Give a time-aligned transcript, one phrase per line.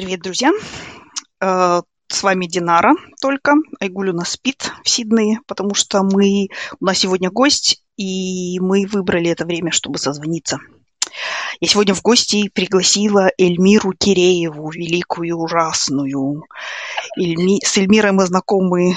[0.00, 0.50] Привет, друзья.
[1.42, 3.52] Э, с вами Динара только.
[3.80, 6.48] Айгуль у нас спит в Сиднее, потому что мы,
[6.80, 10.58] у нас сегодня гость, и мы выбрали это время, чтобы созвониться.
[11.60, 16.44] Я сегодня в гости пригласила Эльмиру Кирееву, великую, ужасную.
[17.18, 17.60] Эльми...
[17.62, 18.96] С Эльмирой мы знакомы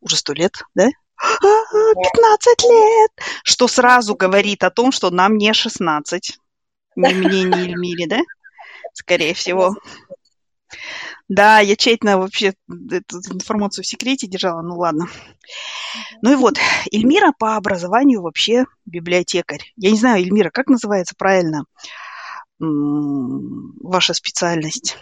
[0.00, 0.90] уже сто лет, да?
[1.40, 3.10] 15 лет!
[3.42, 6.38] Что сразу говорит о том, что нам не 16.
[6.94, 8.20] Ни мне, ни Эльмире, да?
[8.94, 9.74] Скорее всего.
[11.28, 15.08] Да, я тщательно вообще эту информацию в секрете держала, ну ладно.
[16.22, 16.56] Ну и вот,
[16.92, 19.72] Эльмира по образованию вообще библиотекарь.
[19.76, 21.64] Я не знаю, Эльмира, как называется правильно
[22.58, 24.98] ваша специальность?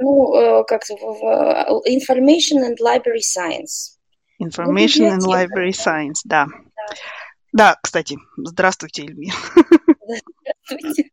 [0.00, 3.98] Ну, э, как Information and Library Science.
[4.40, 6.46] Information and Library Science, да.
[6.46, 6.94] да.
[7.52, 9.36] Да, кстати, здравствуйте, Эльмира.
[10.64, 11.10] Здравствуйте.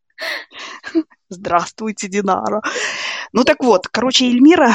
[1.31, 2.63] Здравствуйте, Динара.
[3.33, 4.73] Ну так вот, короче, Эльмира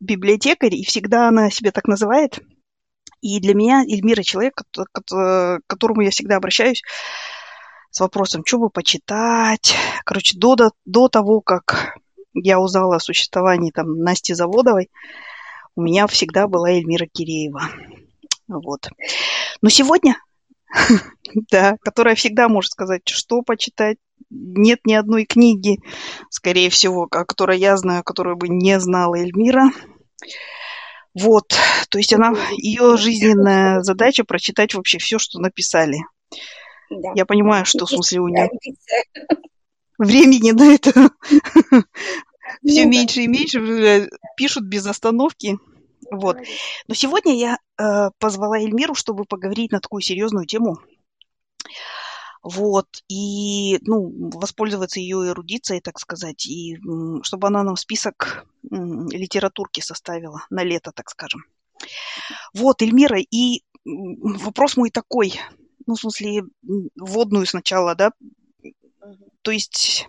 [0.00, 2.40] библиотекарь, и всегда она себя так называет.
[3.20, 6.82] И для меня Эльмира человек, к которому я всегда обращаюсь
[7.92, 9.76] с вопросом, что бы почитать.
[10.04, 11.96] Короче, до, до, до того, как
[12.34, 14.90] я узнала о существовании там Насти Заводовой,
[15.76, 17.70] у меня всегда была Эльмира Киреева.
[18.48, 18.88] Вот.
[19.62, 20.16] Но сегодня,
[21.52, 23.98] да, которая всегда может сказать, что почитать,
[24.34, 25.78] нет ни одной книги,
[26.30, 29.70] скорее всего, о которой я знаю, которую бы не знала Эльмира.
[31.14, 31.54] Вот,
[31.90, 35.98] то есть она, ее жизненная задача прочитать вообще все, что написали.
[36.90, 37.12] Да.
[37.14, 38.50] Я понимаю, что в смысле у нее
[39.98, 40.90] времени на это
[42.64, 45.58] все ну меньше и меньше э, пишут без остановки.
[46.10, 46.36] Вот.
[46.88, 50.78] Но сегодня я э, позвала Эльмиру, чтобы поговорить на такую серьезную тему.
[52.44, 56.76] Вот, и, ну, воспользоваться ее эрудицией, так сказать, и
[57.22, 61.44] чтобы она нам список литературки составила на лето, так скажем.
[62.52, 65.40] Вот, Эльмира, и вопрос мой такой,
[65.86, 66.44] ну, в смысле,
[66.96, 68.12] вводную сначала, да,
[69.40, 70.06] то есть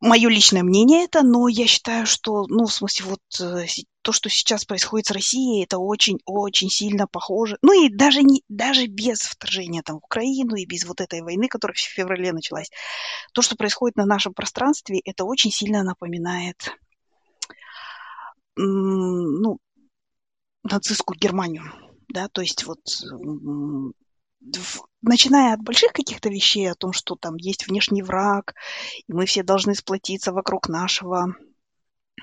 [0.00, 3.66] мое личное мнение это, но я считаю, что, ну, в смысле, вот э,
[4.02, 7.58] то, что сейчас происходит с Россией, это очень-очень сильно похоже.
[7.62, 11.48] Ну и даже, не, даже без вторжения там, в Украину и без вот этой войны,
[11.48, 12.70] которая в феврале началась,
[13.34, 16.74] то, что происходит на нашем пространстве, это очень сильно напоминает
[18.56, 19.58] ну,
[20.64, 21.64] нацистскую Германию.
[22.08, 22.80] Да, то есть вот
[25.02, 28.54] начиная от больших каких-то вещей, о том, что там есть внешний враг,
[29.06, 31.34] и мы все должны сплотиться вокруг нашего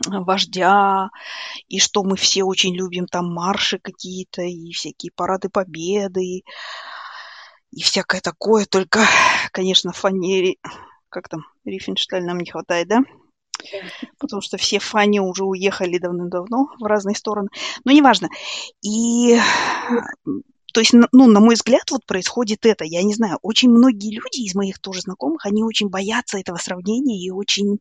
[0.06, 1.10] вождя,
[1.68, 6.44] и что мы все очень любим там марши какие-то, и всякие парады победы,
[7.72, 9.06] и всякое такое, только,
[9.52, 10.60] конечно, фанери,
[11.10, 13.00] как там, Рифеншталь нам не хватает, да?
[14.20, 17.50] Потому что все фани уже уехали давно-давно в разные стороны.
[17.84, 18.30] Но неважно.
[18.84, 19.40] И
[20.74, 22.84] то есть, ну, на мой взгляд, вот происходит это.
[22.84, 27.20] Я не знаю, очень многие люди из моих тоже знакомых, они очень боятся этого сравнения
[27.20, 27.80] и очень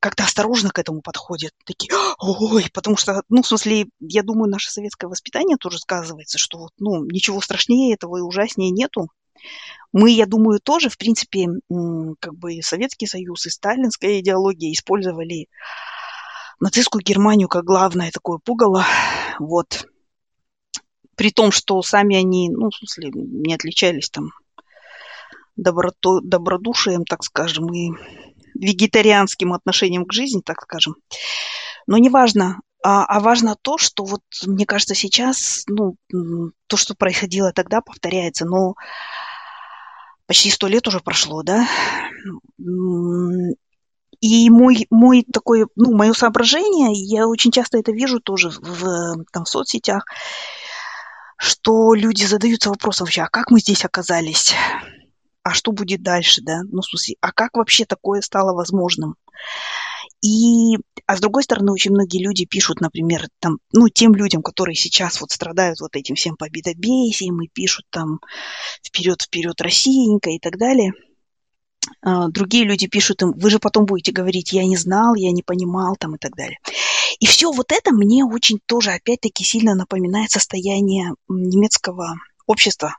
[0.00, 1.52] как-то осторожно к этому подходят.
[1.64, 6.58] Такие, ой, потому что, ну, в смысле, я думаю, наше советское воспитание тоже сказывается, что
[6.58, 9.08] вот, ну, ничего страшнее этого и ужаснее нету.
[9.92, 11.46] Мы, я думаю, тоже, в принципе,
[12.20, 15.48] как бы Советский Союз и сталинская идеология использовали
[16.60, 18.84] нацистскую Германию как главное такое пугало.
[19.38, 19.86] Вот
[21.22, 24.32] при том, что сами они, ну, в смысле, не отличались там
[25.54, 27.92] доброту, добродушием, так скажем, и
[28.54, 30.96] вегетарианским отношением к жизни, так скажем.
[31.86, 35.94] Но неважно, а, а важно то, что вот, мне кажется, сейчас, ну,
[36.66, 38.74] то, что происходило тогда, повторяется, но
[40.26, 41.68] почти сто лет уже прошло, да,
[44.20, 49.44] и мой, мой такой, ну, мое соображение, я очень часто это вижу тоже в, там,
[49.44, 50.04] в соцсетях,
[51.42, 54.54] что люди задаются вопросом вообще, а как мы здесь оказались?
[55.42, 56.60] А что будет дальше, да?
[56.70, 59.16] Ну, в смысле, а как вообще такое стало возможным?
[60.24, 64.76] И, а с другой стороны, очень многие люди пишут, например, там, ну, тем людям, которые
[64.76, 68.20] сейчас вот страдают вот этим всем победобесием и пишут там
[68.86, 70.92] вперед-вперед Россиенька и так далее.
[72.00, 75.42] А, другие люди пишут им, вы же потом будете говорить, я не знал, я не
[75.42, 76.58] понимал там и так далее.
[77.20, 82.14] И все вот это мне очень тоже, опять-таки, сильно напоминает состояние немецкого
[82.46, 82.96] общества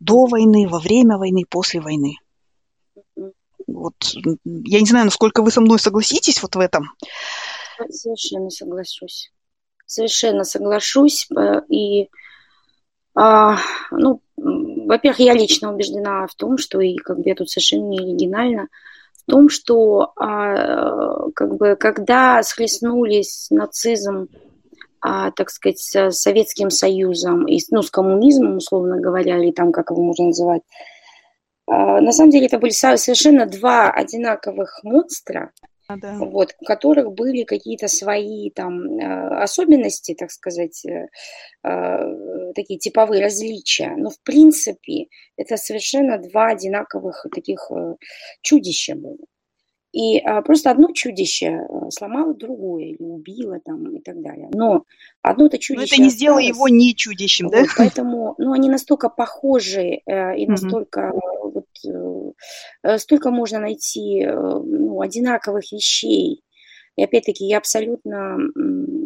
[0.00, 2.16] до войны, во время войны, после войны.
[3.66, 3.94] Вот,
[4.44, 6.90] я не знаю, насколько вы со мной согласитесь вот в этом.
[7.88, 9.30] Совершенно соглашусь.
[9.86, 11.28] Совершенно соглашусь.
[11.30, 12.08] Э, и,
[13.14, 17.98] ну, во-первых, я лично убеждена в том, что и как бы я тут совершенно не
[17.98, 18.68] оригинальна,
[19.26, 24.28] в том, что а, как бы, когда схлестнулись нацизм,
[25.00, 29.90] а, так сказать, с Советским Союзом, и, ну, с коммунизмом, условно говоря, или там, как
[29.90, 30.62] его можно называть,
[31.66, 35.52] а, на самом деле это были совершенно два одинаковых монстра,
[35.96, 36.18] да.
[36.18, 41.06] вот, у которых были какие-то свои там э, особенности, так сказать, э,
[41.64, 43.94] э, такие типовые различия.
[43.96, 45.06] Но в принципе
[45.36, 47.70] это совершенно два одинаковых таких
[48.42, 49.24] чудища были.
[49.92, 54.48] И а, просто одно чудище э, сломало другое, или убило там и так далее.
[54.52, 54.84] Но
[55.20, 55.80] одно это чудище...
[55.80, 57.64] Но это не сделало его не чудищем, вот, да?
[57.76, 61.64] Поэтому, ну, они настолько похожи э, и настолько mm-hmm.
[62.84, 66.44] вот, столько можно найти ну, одинаковых вещей
[67.00, 68.36] и опять-таки я абсолютно,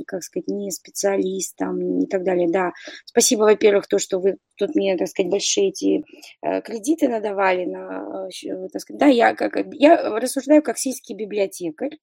[0.07, 2.49] как сказать, не специалист там и так далее.
[2.51, 2.73] Да,
[3.05, 6.05] спасибо, во-первых, то, что вы тут мне, так сказать, большие эти
[6.43, 11.99] э, кредиты надавали на, э, так сказать, да, я как я рассуждаю как сельский библиотекарь,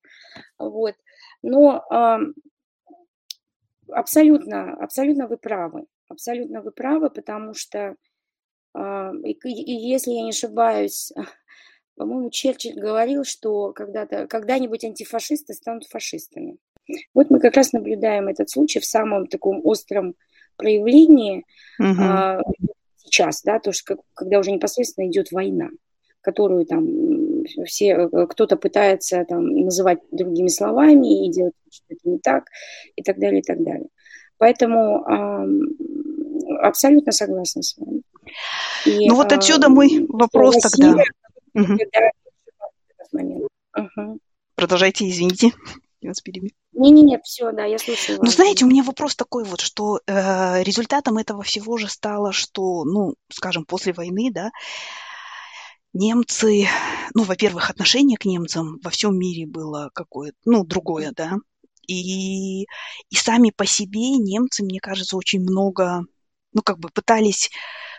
[0.57, 0.95] вот,
[1.41, 2.17] но э,
[3.91, 7.95] абсолютно, абсолютно вы правы, абсолютно вы правы, потому что
[8.75, 11.11] э, и, и если я не ошибаюсь,
[11.95, 16.57] по-моему, Черчилль говорил, что когда-то, когда-нибудь антифашисты станут фашистами.
[17.13, 20.15] Вот мы как раз наблюдаем этот случай в самом таком остром
[20.57, 21.45] проявлении
[21.79, 22.01] угу.
[22.01, 22.41] а,
[22.97, 25.69] сейчас, да, то, что когда уже непосредственно идет война,
[26.21, 26.85] которую там
[27.65, 32.45] все, кто-то пытается там называть другими словами и делать, что это не так,
[32.95, 33.87] и так далее, и так далее.
[34.37, 35.45] Поэтому а,
[36.61, 38.01] абсолютно согласна с вами.
[38.85, 41.03] И, ну вот отсюда мой вопрос Россия, тогда.
[41.53, 41.77] Угу.
[43.77, 44.19] Угу.
[44.55, 45.51] Продолжайте, извините.
[46.23, 46.51] Перебью.
[46.73, 48.19] Не-не-не, все, да, я слушаю.
[48.21, 52.83] Ну, знаете, у меня вопрос такой вот, что э, результатом этого всего же стало, что,
[52.83, 54.51] ну, скажем, после войны, да,
[55.93, 56.67] немцы,
[57.13, 61.35] ну, во-первых, отношение к немцам во всем мире было какое-то, ну, другое, да,
[61.87, 66.05] и, и сами по себе немцы, мне кажется, очень много,
[66.53, 67.51] ну, как бы пытались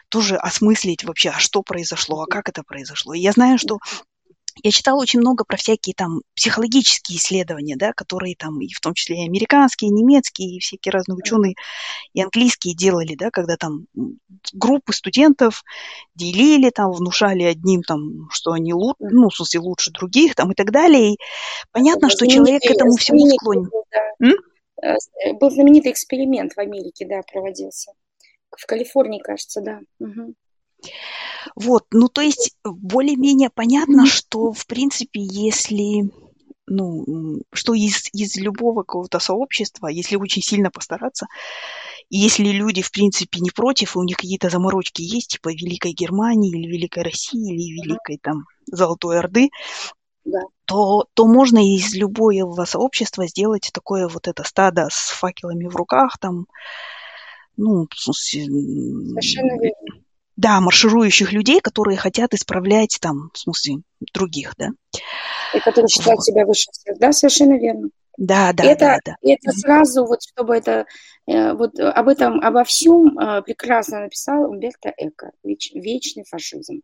[0.08, 3.14] тоже осмыслить вообще, а что произошло, а как это произошло.
[3.14, 3.78] И я знаю, что
[4.62, 8.94] я читала очень много про всякие там психологические исследования, да, которые там, и в том
[8.94, 11.54] числе и американские, и немецкие, и всякие разные ученые,
[12.12, 13.86] и английские делали, да, когда там
[14.52, 15.64] группы студентов
[16.14, 20.54] делили, там, внушали одним там, что они лучше, ну, в смысле, лучше других, там, и
[20.54, 21.14] так далее.
[21.14, 21.16] И
[21.72, 23.70] понятно, что человек к этому всему склонен.
[24.18, 24.36] Да.
[24.82, 24.96] Э,
[25.34, 27.92] был знаменитый эксперимент в Америке, да, проводился.
[28.50, 29.80] В Калифорнии, кажется, да.
[30.00, 30.34] Угу.
[31.54, 36.10] Вот, ну то есть более-менее понятно, что в принципе, если
[36.66, 41.26] ну, что из, из любого какого-то сообщества, если очень сильно постараться,
[42.08, 45.92] и если люди, в принципе, не против, и у них какие-то заморочки есть, типа Великой
[45.92, 49.50] Германии или Великой России или Великой там Золотой Орды,
[50.24, 50.40] да.
[50.64, 56.18] то, то можно из любого сообщества сделать такое вот это стадо с факелами в руках,
[56.18, 56.46] там,
[57.56, 59.91] ну, Совершенно верно.
[60.36, 63.82] Да, марширующих людей, которые хотят исправлять там, в смысле,
[64.14, 64.70] других, да.
[65.54, 66.24] И которые считают вот.
[66.24, 67.90] себя выше всех, да, совершенно верно.
[68.18, 69.16] Да, да, это, да, да.
[69.22, 70.86] Это сразу, вот чтобы это,
[71.26, 76.82] э, вот об этом, обо всем э, прекрасно написал Умберто Эко «Вечный фашизм»,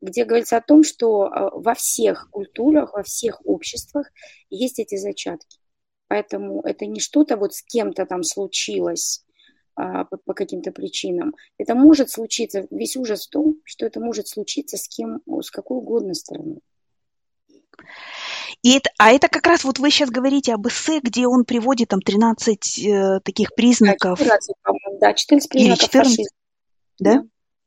[0.00, 4.08] где говорится о том, что э, во всех культурах, во всех обществах
[4.48, 5.58] есть эти зачатки.
[6.08, 9.24] Поэтому это не что-то вот с кем-то там случилось,
[9.74, 11.34] по, по каким-то причинам.
[11.58, 15.78] Это может случиться, весь ужас в том, что это может случиться с кем, с какой
[15.78, 16.60] угодно стороной.
[18.62, 21.88] И это, а это как раз вот вы сейчас говорите об эссе, где он приводит
[21.88, 24.18] там 13 э, таких признаков.
[24.18, 24.54] Да, 14,
[25.00, 26.36] да, 14 признаков Или 14, фашизма.
[27.00, 27.14] Да?
[27.14, 27.22] да?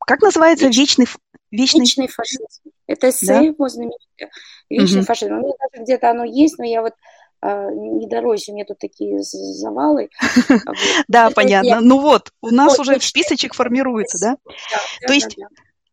[0.06, 1.06] Как называется вечный,
[1.50, 1.80] вечный...
[1.80, 2.44] вечный фашизм?
[2.86, 3.40] Это эссе да?
[3.40, 4.30] его знаменитое.
[4.70, 5.06] Вечный угу.
[5.06, 5.32] фашизм.
[5.34, 6.96] У меня даже где-то оно есть, но я вот а,
[7.42, 10.08] не дороже, у меня тут такие завалы.
[11.08, 11.80] Да, понятно.
[11.80, 14.36] Ну вот, у нас уже списочек формируется, да?
[15.06, 15.36] То есть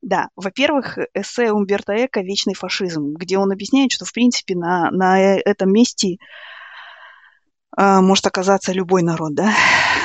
[0.02, 5.38] да, во-первых, эссе Умберто Эко «Вечный фашизм», где он объясняет, что, в принципе, на, на
[5.38, 6.18] этом месте
[7.78, 9.54] э, может оказаться любой народ, да.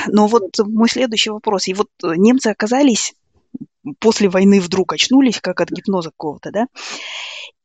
[0.07, 1.67] Но вот мой следующий вопрос.
[1.67, 3.13] И вот немцы оказались
[3.99, 6.67] после войны вдруг очнулись, как от гипноза какого-то, да,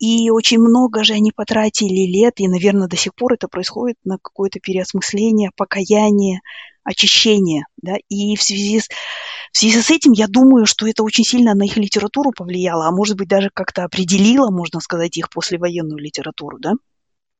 [0.04, 4.18] и очень много же они потратили лет, и, наверное, до сих пор это происходит на
[4.18, 6.40] какое-то переосмысление, покаяние,
[6.82, 7.64] очищение.
[7.78, 7.94] Да?
[8.11, 8.88] И в связи, с,
[9.52, 12.90] в связи с этим я думаю, что это очень сильно на их литературу повлияло, а
[12.90, 16.58] может быть даже как-то определило, можно сказать, их послевоенную литературу.
[16.58, 16.73] Да?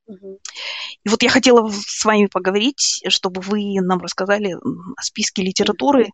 [0.09, 6.09] И вот я хотела с вами поговорить, чтобы вы нам рассказали о списке литературы,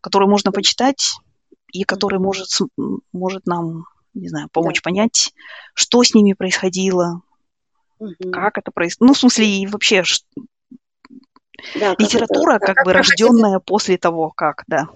[0.00, 1.16] которую можно почитать
[1.72, 2.48] и который может,
[3.12, 4.90] может нам не знаю, помочь да.
[4.90, 5.32] понять,
[5.74, 7.22] что с ними происходило,
[8.00, 8.30] Угу.
[8.32, 9.08] Как это происходит?
[9.08, 10.02] Ну, в смысле, и вообще
[11.78, 13.60] да, литература как, это, как, как бы рожденная это...
[13.60, 14.88] после того, как, да.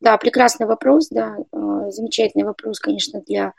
[0.00, 3.52] Да, прекрасный вопрос, да, а, замечательный вопрос, конечно, для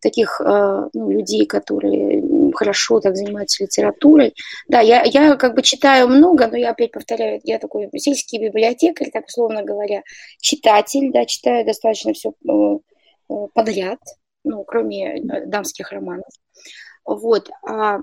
[0.00, 4.34] таких а, ну, людей, которые хорошо так занимаются литературой.
[4.68, 9.10] Да, я, я как бы читаю много, но я опять повторяю, я такой сельский библиотекарь,
[9.10, 10.02] так условно говоря,
[10.40, 12.78] читатель, да, читаю достаточно все э, э,
[13.54, 13.98] подряд,
[14.44, 16.28] ну, кроме э, дамских романов.
[17.04, 17.50] Вот.
[17.66, 17.98] А,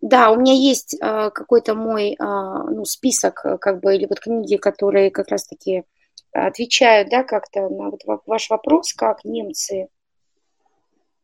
[0.00, 4.56] да, у меня есть а, какой-то мой а, ну, список, как бы, или вот книги,
[4.56, 5.84] которые как раз-таки
[6.32, 9.88] отвечают, да, как-то на вот ваш вопрос, как немцы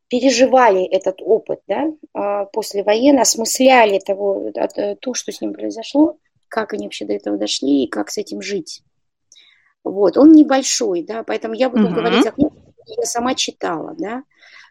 [0.09, 6.17] переживали этот опыт, да, а, после войны, осмысляли того, э, то, что с ним произошло,
[6.49, 8.83] как они вообще до этого дошли и как с этим жить.
[9.85, 11.95] Вот, он небольшой, да, поэтому я буду uh-huh.
[11.95, 12.53] говорить о книгах,
[12.97, 14.23] я сама читала, да,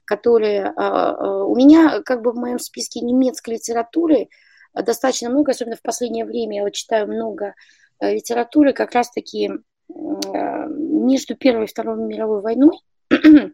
[0.05, 4.29] которые а, а, у меня как бы в моем списке немецкой литературы
[4.73, 7.55] достаточно много, особенно в последнее время я вот читаю много
[7.99, 9.49] литературы как раз-таки
[9.89, 12.79] между Первой и Второй мировой войной.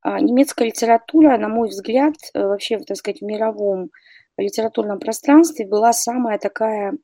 [0.00, 3.90] А, немецкая литература, на мой взгляд, э, вообще, так сказать, в мировом
[4.36, 6.96] литературном пространстве была самая такая,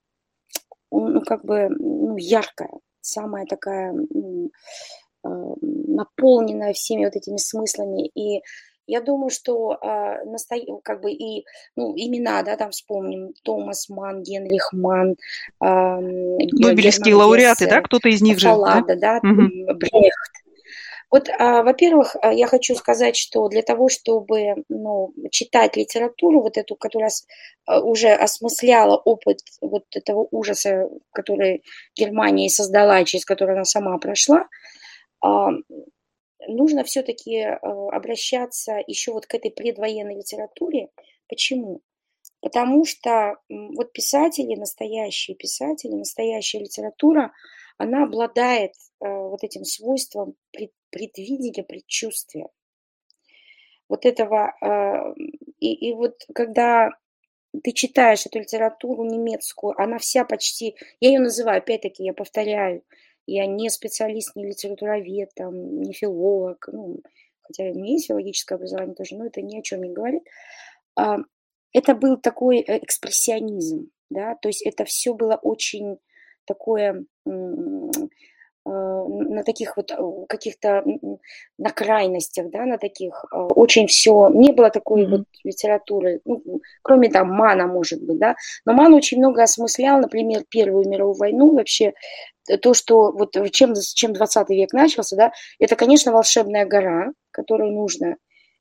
[0.93, 4.51] ну, как бы, ну, яркая, самая такая ну,
[5.25, 8.07] наполненная всеми вот этими смыслами.
[8.15, 8.43] И
[8.87, 10.57] я думаю, что э, насто...
[10.83, 11.45] как бы и
[11.77, 15.17] ну, имена, да, там вспомним, Томас Ман, Генрих Ман, э,
[15.61, 19.75] Нобелевские лауреаты, да, кто-то из них Фалада, же, да, да угу.
[19.75, 20.33] Брехт,
[21.15, 26.57] вот, а, во-первых, а, я хочу сказать, что для того, чтобы ну, читать литературу, вот
[26.57, 27.11] эту, которая
[27.67, 31.63] уже осмысляла опыт вот этого ужаса, который
[31.95, 34.49] Германия создала, через который она сама прошла,
[36.47, 40.89] нужно все-таки обращаться еще вот к этой предвоенной литературе.
[41.29, 41.81] Почему?
[42.41, 47.33] Потому что вот писатели, настоящие писатели, настоящая литература,
[47.79, 50.35] она обладает вот этим свойством
[50.91, 52.49] предвидели предчувствия.
[53.89, 55.13] Вот этого, а,
[55.59, 56.91] и, и вот когда
[57.63, 62.83] ты читаешь эту литературу немецкую, она вся почти, я ее называю, опять-таки, я повторяю,
[63.27, 67.01] я не специалист, не литературовед, там, не филолог, ну,
[67.41, 70.23] хотя у меня есть филологическое образование тоже, но это ни о чем не говорит.
[70.97, 71.19] А,
[71.73, 75.99] это был такой э, экспрессионизм, да, то есть это все было очень
[76.45, 77.05] такое
[78.67, 78.71] Э,
[79.07, 79.93] на таких вот
[80.27, 80.85] каких-то
[81.59, 85.11] на крайностях, да, на таких э, очень все не было такой mm-hmm.
[85.11, 86.43] вот литературы, ну,
[86.81, 91.55] кроме там Мана, может быть, да, но Ман очень много осмыслял, например, Первую мировую войну,
[91.55, 91.93] вообще
[92.63, 98.17] то, что вот чем, чем 20 век начался, да, это, конечно, волшебная гора, которую нужно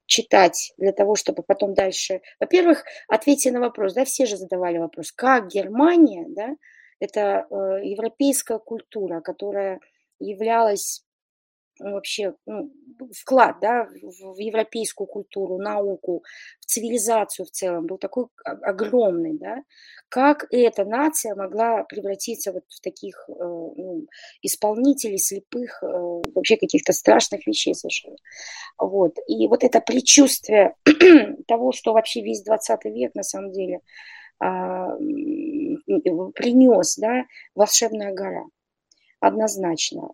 [0.05, 2.21] читать для того, чтобы потом дальше...
[2.39, 6.55] Во-первых, ответьте на вопрос, да, все же задавали вопрос, как Германия, да,
[6.99, 9.79] это э, европейская культура, которая
[10.19, 11.03] являлась
[11.79, 12.71] вообще ну,
[13.13, 16.23] вклад да, в, европейскую культуру, науку,
[16.59, 19.63] в цивилизацию в целом был такой огромный, да,
[20.09, 24.07] как эта нация могла превратиться вот в таких э, ну,
[24.41, 28.17] исполнителей слепых, э, вообще каких-то страшных вещей совершенно.
[28.77, 29.17] Вот.
[29.27, 30.75] И вот это предчувствие
[31.47, 33.79] того, что вообще весь 20 век на самом деле
[34.39, 34.45] э,
[36.35, 37.25] принес, да,
[37.55, 38.45] волшебная гора
[39.23, 40.09] однозначно.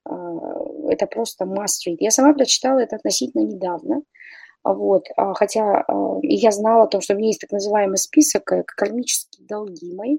[0.90, 1.98] А, это просто must read.
[2.00, 4.02] Я сама прочитала это относительно недавно.
[4.64, 5.06] Вот.
[5.16, 8.64] А, хотя а, я знала о том, что у меня есть так называемый список э,
[8.66, 10.18] кармические долги мои.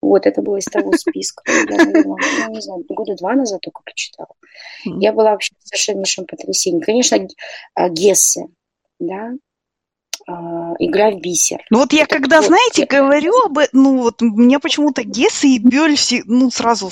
[0.00, 1.42] Вот, это было из того списка.
[1.46, 4.34] Я, наверное, ну, не знаю, года два назад только прочитала.
[4.84, 6.80] Я была вообще в совершеннейшем потрясении.
[6.80, 7.18] Конечно,
[7.90, 8.46] Гессе,
[8.98, 9.32] да,
[10.26, 11.64] а, игра в бисер.
[11.70, 13.00] Ну вот я это когда, вот, знаете, я...
[13.00, 16.90] говорю об этом, ну вот мне почему-то Гесса и Бёль все, ну, сразу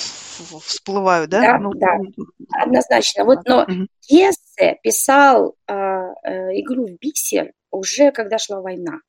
[0.65, 1.41] всплывают, да?
[1.41, 1.97] Да, ну, да,
[2.61, 3.25] однозначно.
[3.25, 3.87] Вот, но угу.
[4.09, 8.99] Гессе писал а, а, игру в бисер уже когда шла война.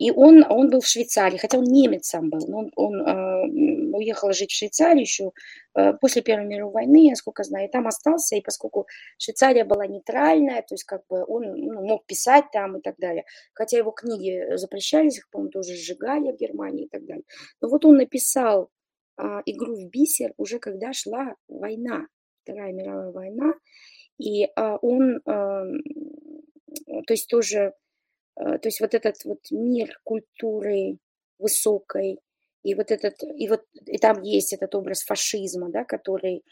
[0.00, 3.94] И он, он был в Швейцарии, хотя он немец сам был, но он, он э,
[3.94, 5.32] уехал жить в Швейцарию еще
[5.74, 8.86] э, после Первой мировой войны, насколько знаю, и там остался, и поскольку
[9.18, 13.26] Швейцария была нейтральная, то есть как бы он ну, мог писать там и так далее,
[13.52, 17.24] хотя его книги запрещались, их, по-моему, тоже сжигали в Германии и так далее.
[17.60, 18.70] Но вот он написал
[19.18, 22.06] э, «Игру в бисер» уже когда шла война,
[22.42, 23.52] Вторая мировая война,
[24.16, 24.48] и э,
[24.80, 27.74] он, э, то есть тоже
[28.42, 30.98] то есть вот этот вот мир культуры
[31.38, 32.18] высокой,
[32.62, 36.42] и вот этот, и вот и там есть этот образ фашизма, да, который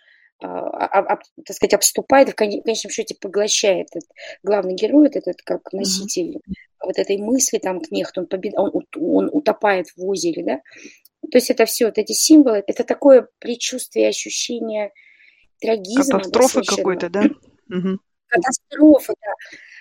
[0.40, 4.09] а, а, так сказать, обступает, в конечном счете поглощает этот
[4.45, 6.52] главный герой, этот как носитель mm-hmm.
[6.85, 8.54] вот этой мысли, там, кнехт, он, побед...
[8.57, 10.61] он, он утопает в озере, да.
[11.28, 14.92] То есть это все, вот эти символы, это такое предчувствие, ощущение
[15.61, 16.21] трагизма.
[16.21, 17.23] Катастрофы да, какой-то, да?
[17.68, 17.99] Угу.
[18.28, 19.33] Катастрофа, да.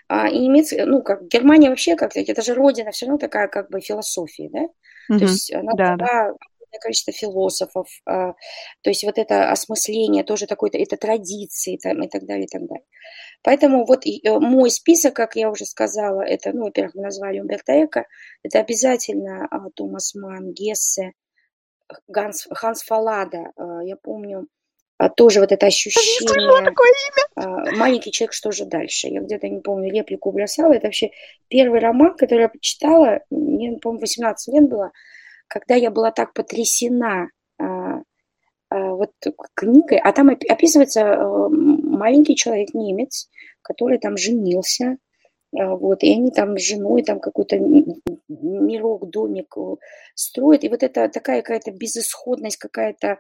[0.10, 3.70] А, и немецкая, ну, как Германия вообще как-то, это же родина все равно такая как
[3.70, 4.62] бы философия, да?
[5.10, 5.20] Угу.
[5.20, 6.34] То есть она да, да
[6.80, 8.34] количество философов, а,
[8.82, 12.68] то есть вот это осмысление тоже такой-то, это традиции там, и так далее, и так
[12.68, 12.86] далее.
[13.42, 17.84] Поэтому вот э, мой список, как я уже сказала, это, ну, во-первых, мы назвали Умберто
[17.84, 18.06] Эко,
[18.44, 21.14] это обязательно а, Томас Ман, Гессе,
[22.08, 23.52] Ганс, Ханс Фалада,
[23.84, 24.48] я помню,
[25.16, 26.28] тоже вот это ощущение.
[26.64, 27.24] такое имя.
[27.36, 29.08] А, маленький человек, что же дальше?
[29.08, 30.74] Я где-то не помню, реплику бросала.
[30.74, 31.12] Это вообще
[31.48, 34.92] первый роман, который я прочитала, мне, по-моему, 18 лет было,
[35.48, 38.02] когда я была так потрясена а,
[38.70, 39.12] вот
[39.54, 41.18] книгой, а там описывается
[41.50, 43.30] маленький человек немец,
[43.62, 44.98] который там женился,
[45.54, 47.58] вот, и они там с женой там какой-то
[48.28, 49.56] мирок, домик
[50.16, 53.20] строят, и вот это такая какая-то безысходность, какая-то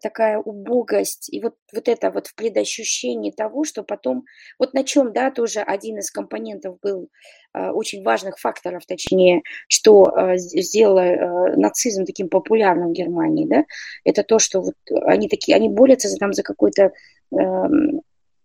[0.00, 4.24] такая убогость, и вот, вот это вот в предощущении того, что потом,
[4.58, 7.08] вот на чем, да, тоже один из компонентов был
[7.54, 13.64] э, очень важных факторов, точнее, что э, сделало э, нацизм таким популярным в Германии, да,
[14.04, 14.74] это то, что вот
[15.06, 16.92] они такие, они борются за, там за какой-то
[17.32, 17.36] э,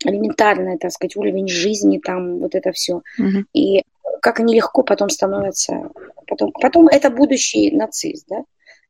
[0.05, 3.01] элементарный, так сказать, уровень жизни, там вот это все.
[3.17, 3.45] Угу.
[3.53, 3.83] И
[4.21, 5.89] как они легко потом становятся,
[6.27, 8.43] потом, потом это будущий нацист, да,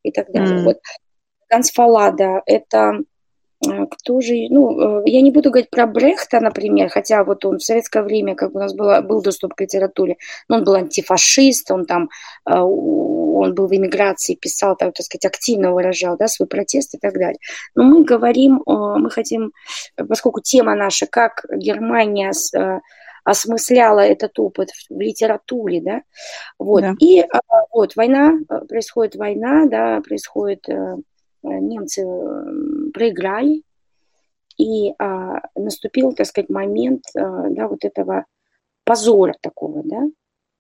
[0.04, 0.60] и так далее.
[0.60, 0.64] Mm.
[0.64, 0.80] Вот
[1.50, 3.00] Гансфалада, это
[3.66, 7.58] э, кто же, ну, э, я не буду говорить про Брехта, например, хотя вот он
[7.58, 10.76] в советское время, как бы у нас было, был доступ к литературе, но он был
[10.76, 12.10] антифашист, он там,
[12.46, 16.98] э, он был в эмиграции, писал, так, так сказать, активно выражал, да, свой протест и
[17.00, 17.40] так далее.
[17.74, 19.54] Но мы говорим, мы хотим,
[19.96, 22.34] поскольку тема наша, как Германия
[23.24, 26.02] осмысляла этот опыт в литературе, да,
[26.58, 26.96] вот, да.
[27.00, 27.26] и
[27.72, 28.34] вот война,
[28.68, 30.68] происходит война, да, происходит
[31.44, 32.06] немцы
[32.94, 33.64] проиграли,
[34.60, 38.26] и а, наступил, так сказать, момент а, да, вот этого
[38.84, 40.04] позора такого, да,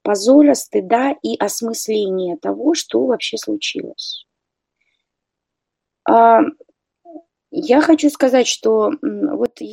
[0.03, 4.25] позора, стыда и осмысления того, что вообще случилось.
[6.09, 6.39] А,
[7.51, 9.65] я хочу сказать, что вот э,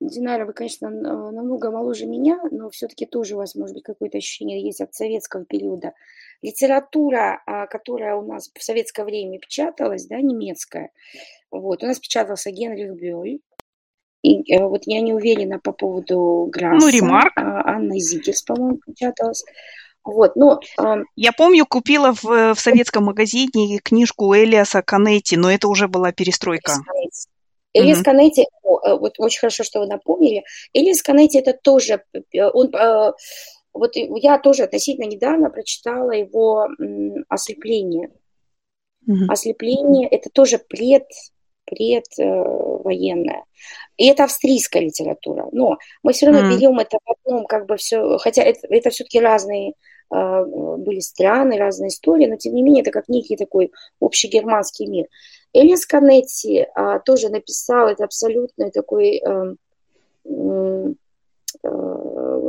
[0.00, 4.62] Динара, вы, конечно, намного моложе меня, но все-таки тоже у вас, может быть, какое-то ощущение
[4.62, 5.94] есть от советского периода.
[6.42, 10.90] Литература, а, которая у нас в советское время печаталась, да, немецкая,
[11.50, 13.40] вот, у нас печатался Генрих Бёль,
[14.22, 16.84] и э, вот я не уверена по поводу Грасса.
[16.84, 17.32] Ну, ремарк.
[17.36, 19.44] А, Анна Зигельс, по-моему, печаталась.
[20.06, 25.66] Вот, но, э, Я помню, купила в, в советском магазине книжку Элиаса Канетти, но это
[25.66, 26.74] уже была перестройка.
[28.02, 28.98] Канетти, mm-hmm.
[28.98, 30.44] вот очень хорошо, что вы напомнили.
[30.72, 32.72] Элиас Канетти это тоже, э, он,
[33.72, 36.68] вот я тоже относительно недавно прочитала его
[37.28, 38.10] «Ослепление».
[39.08, 39.26] Mm-hmm.
[39.28, 41.06] «Ослепление» это тоже пред,
[41.64, 43.44] предвоенная.
[43.96, 45.46] И это австрийская литература.
[45.52, 46.56] Но мы все равно mm.
[46.56, 49.74] берем это в одном, как бы все, хотя это, это все-таки разные
[50.08, 55.06] были страны, разные истории, но тем не менее это как некий такой общий германский мир.
[55.52, 59.54] Элис Канетти а, тоже написал это абсолютно такой а,
[60.24, 61.68] а,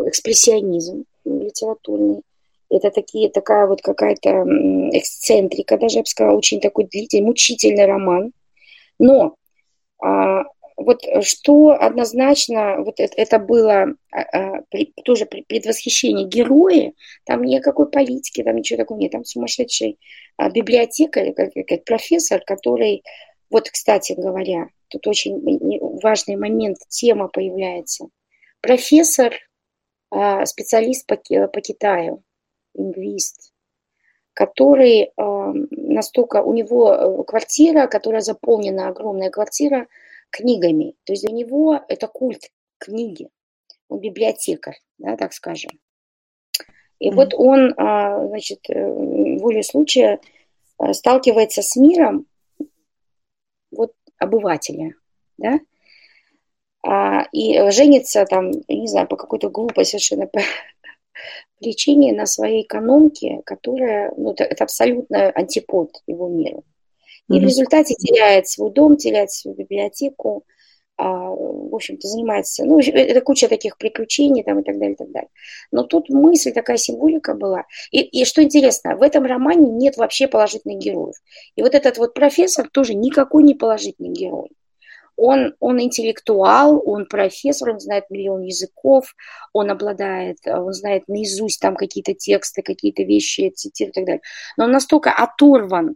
[0.08, 2.22] экспрессионизм литературный.
[2.70, 4.44] Это такие, такая вот какая-то
[4.92, 8.34] эксцентрика, даже я бы сказала, очень такой длительный, мучительный роман.
[9.00, 9.36] Но
[10.04, 10.44] а,
[10.78, 16.94] вот э, что однозначно, вот это, это было а, а, при, тоже предвосхищение герои,
[17.26, 20.00] там никакой политики, там ничего такого нет, там сумасшедший
[20.38, 23.04] а, библиотекарь, как, как профессор, который,
[23.50, 25.42] вот, кстати говоря, тут очень
[26.02, 28.08] важный момент, тема появляется.
[28.62, 29.34] Профессор,
[30.12, 32.24] а, специалист по, по Китаю,
[32.76, 33.52] лингвист,
[34.34, 39.88] который а, настолько, у него э, квартира, которая заполнена, огромная квартира,
[40.30, 40.96] книгами.
[41.04, 43.30] То есть для него это культ книги.
[43.90, 45.72] Он библиотекарь, да, так скажем.
[47.00, 47.16] И mm-hmm.
[47.16, 48.92] вот он, а, значит, э,
[49.40, 50.20] волей случая
[50.80, 52.26] э, сталкивается с миром
[53.72, 54.96] вот обывателя,
[55.38, 55.60] да,
[56.84, 60.30] а, и женится там, не знаю, по какой-то глупой совершенно
[61.60, 66.64] причине на своей экономке, которая, ну, это, это абсолютно антипод его миру.
[67.30, 70.46] И в результате теряет свой дом, теряет свою библиотеку,
[71.00, 75.12] а, в общем-то, занимается, ну, это куча таких приключений там и так далее, и так
[75.12, 75.30] далее.
[75.72, 77.66] Но тут мысль, такая символика была.
[77.92, 81.16] И, и что интересно, в этом романе нет вообще положительных героев.
[81.56, 84.50] И вот этот вот профессор тоже никакой не положительный герой.
[85.18, 89.16] он, он интеллектуал, он профессор, он знает миллион языков,
[89.52, 94.22] он обладает, он знает наизусть там какие-то тексты, какие-то вещи, цитирует и так далее.
[94.58, 95.96] Но он настолько оторван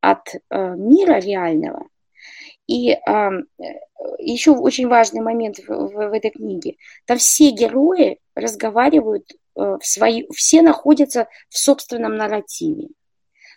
[0.00, 1.88] от э, мира реального.
[2.66, 3.30] И э,
[4.18, 6.76] еще очень важный момент в, в, в этой книге.
[7.06, 12.88] Там все герои разговаривают э, в свои, все находятся в собственном нарративе.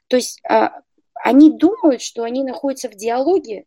[0.08, 0.70] То есть э,
[1.14, 3.66] они думают, что они находятся в диалоге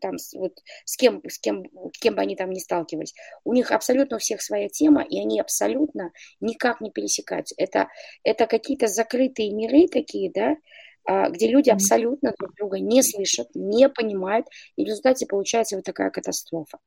[0.00, 0.52] там, вот,
[0.84, 4.42] с, кем, с кем, кем бы они там ни сталкивались, у них абсолютно у всех
[4.42, 7.54] своя тема, и они абсолютно никак не пересекаются.
[7.58, 7.88] Это,
[8.22, 10.56] это какие-то закрытые миры такие, да, а,
[11.06, 16.10] где люди абсолютно друг друга не слышат, не понимают, и в результате получается вот такая
[16.10, 16.78] катастрофа.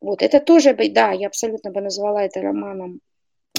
[0.00, 3.00] Вот, это тоже, да, я абсолютно бы назвала это романом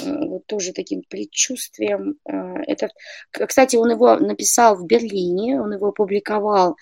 [0.04, 2.16] вот тоже таким предчувствием.
[2.24, 2.88] А, это,
[3.30, 6.76] кстати, он его написал в Берлине, он его опубликовал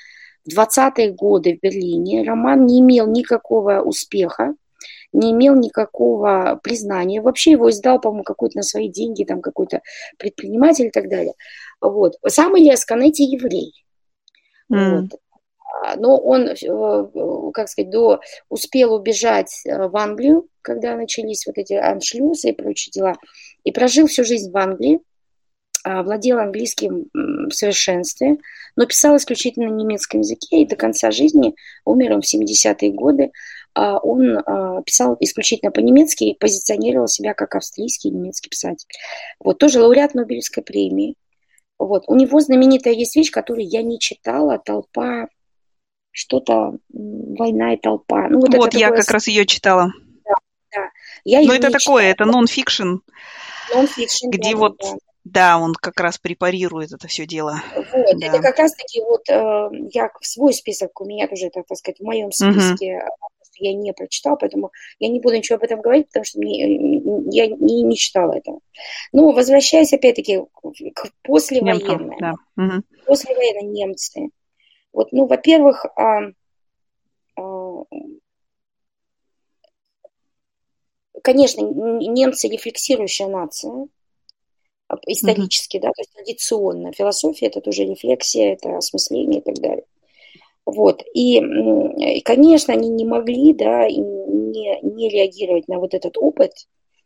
[0.45, 2.23] в 20-е годы в Берлине.
[2.23, 4.55] Роман не имел никакого успеха,
[5.13, 7.21] не имел никакого признания.
[7.21, 9.83] Вообще его издал, по-моему, какой-то на свои деньги, там какой-то
[10.19, 11.35] предприниматель и так далее.
[11.81, 12.15] Вот.
[12.27, 13.73] Сам Илья Сканетти еврей.
[14.73, 15.01] Mm.
[15.01, 15.21] Вот.
[15.83, 21.59] А, но он, э, как сказать, до, успел убежать э, в Англию, когда начались вот
[21.59, 23.15] эти аншлюзы и прочие дела,
[23.65, 25.01] и прожил всю жизнь в Англии,
[25.85, 28.39] а, владел английским в совершенстве,
[28.75, 33.31] но писал исключительно на немецком языке, и до конца жизни, умер он в 70-е годы,
[33.75, 34.43] он
[34.85, 38.87] писал исключительно по-немецки и позиционировал себя как австрийский немецкий писатель.
[39.39, 41.15] Вот, тоже лауреат Нобелевской премии,
[41.79, 42.05] вот.
[42.07, 45.29] У него знаменитая есть вещь, которую я не читала, толпа,
[46.11, 48.29] что-то, война и толпа.
[48.29, 49.03] Ну, вот вот я такое...
[49.03, 49.93] как раз ее читала.
[50.25, 50.35] Да,
[50.73, 50.91] да.
[51.25, 52.01] Я Но это такое, читала.
[52.01, 52.95] это нон-фикшн.
[53.75, 54.97] Нон-фикшн, где да, вот, да.
[55.25, 57.61] да, он как раз препарирует это все дело.
[57.75, 57.87] Вот,
[58.19, 58.27] да.
[58.27, 61.99] это как раз-таки вот э, я в свой список, у меня тоже, так, так сказать,
[61.99, 63.03] в моем списке
[63.59, 66.61] угу я не прочитала, поэтому я не буду ничего об этом говорить, потому что мне,
[67.31, 68.61] я не, не читала этого.
[69.13, 70.41] Но возвращаясь опять-таки
[70.95, 72.17] к послевоенное.
[72.21, 72.35] Да.
[72.57, 72.83] Угу.
[73.07, 74.29] Послевоенные немцы.
[74.93, 76.21] Вот, ну, во-первых, а,
[77.37, 77.85] а,
[81.23, 83.89] конечно, немцы рефлексирующая нация,
[85.07, 86.93] исторически, mm да, то есть традиционно.
[86.93, 89.85] Философия– это тоже рефлексия, это осмысление и так далее.
[90.67, 91.03] Вот.
[91.15, 91.41] И,
[92.25, 96.53] конечно, они не могли да, не, не реагировать на вот этот опыт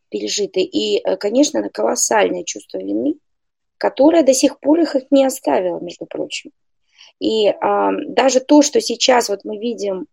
[0.09, 0.65] пережитый.
[0.65, 3.17] И, э, конечно, на колоссальное чувство вины,
[3.77, 6.51] которое до сих пор их не оставило, между прочим.
[7.21, 10.07] И а, даже то, что сейчас вот мы видим,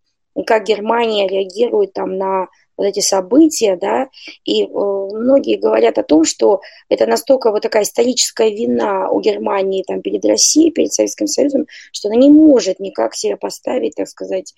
[0.45, 4.09] как Германия реагирует там на вот эти события, да,
[4.45, 9.83] и э, многие говорят о том, что это настолько вот такая историческая вина у Германии
[9.83, 14.53] там перед Россией, перед Советским Союзом, что она не может никак себя поставить, так сказать,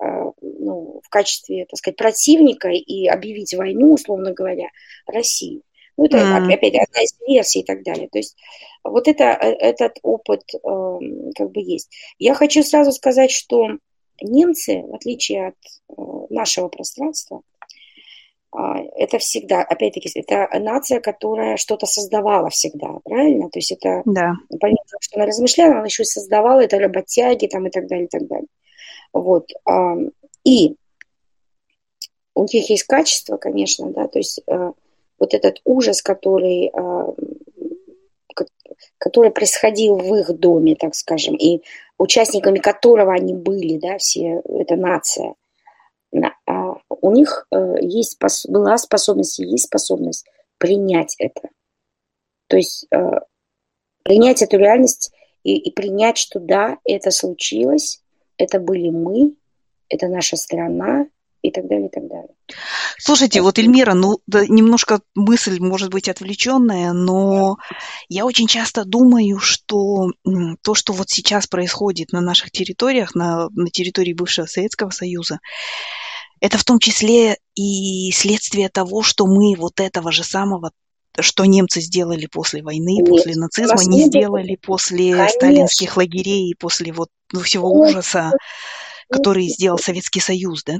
[0.00, 0.06] э,
[0.40, 4.68] ну, в качестве, так сказать, противника и объявить войну, условно говоря,
[5.06, 5.62] России.
[5.96, 6.52] Ну, это, mm.
[6.52, 8.08] опять, одна из версий и так далее.
[8.10, 8.36] То есть
[8.82, 10.58] вот это, э, этот опыт э,
[11.36, 11.90] как бы есть.
[12.18, 13.68] Я хочу сразу сказать, что
[14.20, 15.54] немцы, в отличие от
[15.88, 17.42] э, нашего пространства,
[18.96, 23.50] это всегда, опять-таки, это нация, которая что-то создавала всегда, правильно?
[23.50, 24.34] То есть это, да.
[24.60, 28.06] помимо того, что она размышляла, она еще и создавала, это работяги там и так далее,
[28.06, 28.46] и так далее.
[29.12, 29.48] Вот.
[30.44, 30.76] И
[32.34, 34.72] у них есть качество, конечно, да, то есть э,
[35.18, 36.72] вот этот ужас, который,
[38.98, 41.62] который происходил в их доме, так скажем, и
[41.98, 45.34] участниками которого они были, да, все, эта нация,
[46.46, 46.63] а,
[47.00, 50.26] у них э, есть, была способность и есть способность
[50.58, 51.48] принять это.
[52.48, 52.96] То есть э,
[54.02, 58.02] принять эту реальность и, и принять, что да, это случилось,
[58.36, 59.34] это были мы,
[59.88, 61.06] это наша страна,
[61.44, 62.34] и так далее, и так далее.
[62.98, 67.58] Слушайте, вот Эльмира, ну, да, немножко мысль может быть отвлеченная, но
[68.08, 70.08] я очень часто думаю, что
[70.62, 75.38] то, что вот сейчас происходит на наших территориях, на, на территории бывшего Советского Союза,
[76.40, 80.72] это в том числе и следствие того, что мы вот этого же самого
[81.20, 85.28] что немцы сделали после войны, Нет, после нацизма, не сделали после Конечно.
[85.28, 88.32] сталинских лагерей и после вот ну, всего ужаса,
[89.08, 90.78] который сделал Советский Союз, да?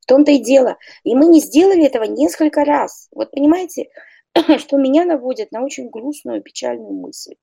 [0.00, 0.76] В том-то и дело.
[1.04, 3.08] И мы не сделали этого несколько раз.
[3.12, 3.88] Вот понимаете,
[4.58, 7.34] что меня наводит на очень грустную, печальную мысль.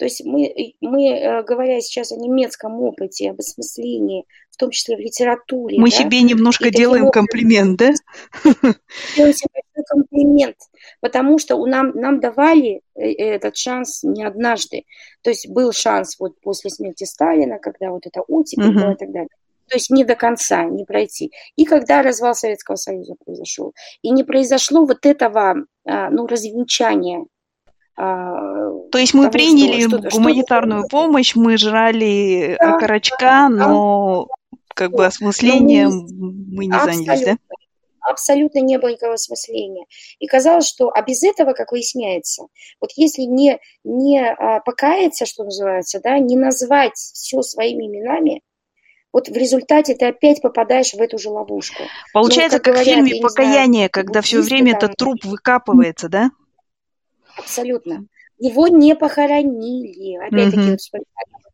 [0.00, 4.96] То есть мы, мы, э, говоря сейчас о немецком опыте, об осмыслении, в том числе
[4.96, 5.78] в литературе.
[5.78, 7.92] Мы да, себе немножко делаем образом, комплимент, да?
[9.14, 10.56] Делаем себе комплимент,
[11.00, 14.84] потому что у нам, нам давали э, этот шанс не однажды.
[15.20, 18.80] То есть был шанс вот после смерти Сталина, когда вот это оттепель uh-huh.
[18.80, 19.28] была и так далее.
[19.68, 21.30] то есть не до конца, не пройти.
[21.56, 27.26] И когда развал Советского Союза произошел, и не произошло вот этого, а, ну, развенчания
[27.96, 34.28] то есть мы того, приняли что, гуманитарную что помощь, мы жрали да, окорочка, но
[34.74, 36.06] как бы осмыслением
[36.52, 37.36] мы не занялись, да?
[38.00, 39.86] абсолютно не было никакого осмысления.
[40.18, 42.44] И казалось, что, а без этого, как выясняется,
[42.80, 48.42] вот если не, не а, покаяться, что называется, да, не назвать все своими именами,
[49.12, 51.82] вот в результате ты опять попадаешь в эту же ловушку.
[52.12, 56.08] Получается, ну, как, как говорят, в фильме «Покаяние», знаю, когда все время этот труп выкапывается,
[56.08, 56.30] да?
[57.50, 58.06] Абсолютно.
[58.38, 60.16] Его не похоронили.
[60.16, 60.78] Опять-таки, угу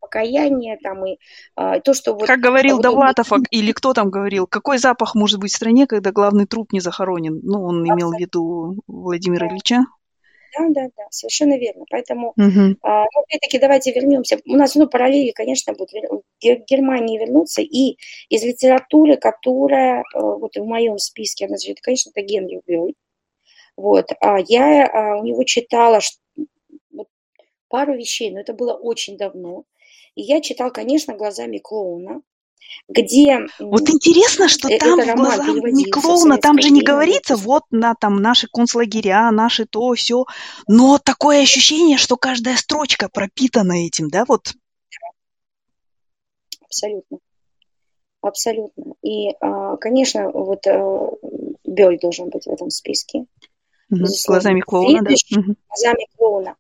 [0.07, 1.19] покаяние там и
[1.57, 2.27] а, то, что вот...
[2.27, 3.45] Как говорил вот Довлатов он...
[3.51, 7.41] или кто там говорил, какой запах может быть в стране, когда главный труп не захоронен?
[7.43, 7.93] Ну, он Абсолютно.
[7.93, 9.85] имел в виду Владимира Ильича.
[10.59, 11.85] Да, да, да, совершенно верно.
[11.91, 12.77] Поэтому, угу.
[12.83, 14.39] а, ну, опять-таки, давайте вернемся.
[14.47, 17.61] У нас, ну, параллели, конечно, будут в Германии вернуться.
[17.61, 17.99] И
[18.31, 22.95] из литературы, которая э, вот в моем списке, она значит, конечно, это Генри Бёй.
[23.77, 24.11] Вот.
[24.21, 26.01] А я а, у него читала
[26.91, 27.09] вот,
[27.69, 29.65] пару вещей, но это было очень давно.
[30.15, 32.23] И я читал, конечно, глазами клоуна,
[32.89, 33.47] где...
[33.59, 38.23] Вот интересно, что там в глазах не клоуна, там же не говорится, вот на там
[38.23, 40.25] наши концлагеря, наши то, все,
[40.67, 44.55] но такое ощущение, что каждая строчка пропитана этим, да, вот?
[46.63, 47.19] Абсолютно.
[48.21, 48.95] Абсолютно.
[49.03, 51.11] И, а, конечно, вот э,
[51.65, 53.27] Бёль должен быть в этом списке.
[53.91, 54.05] Угу.
[54.27, 55.15] Глазами клоуна, да?
[55.69, 56.57] Глазами клоуна.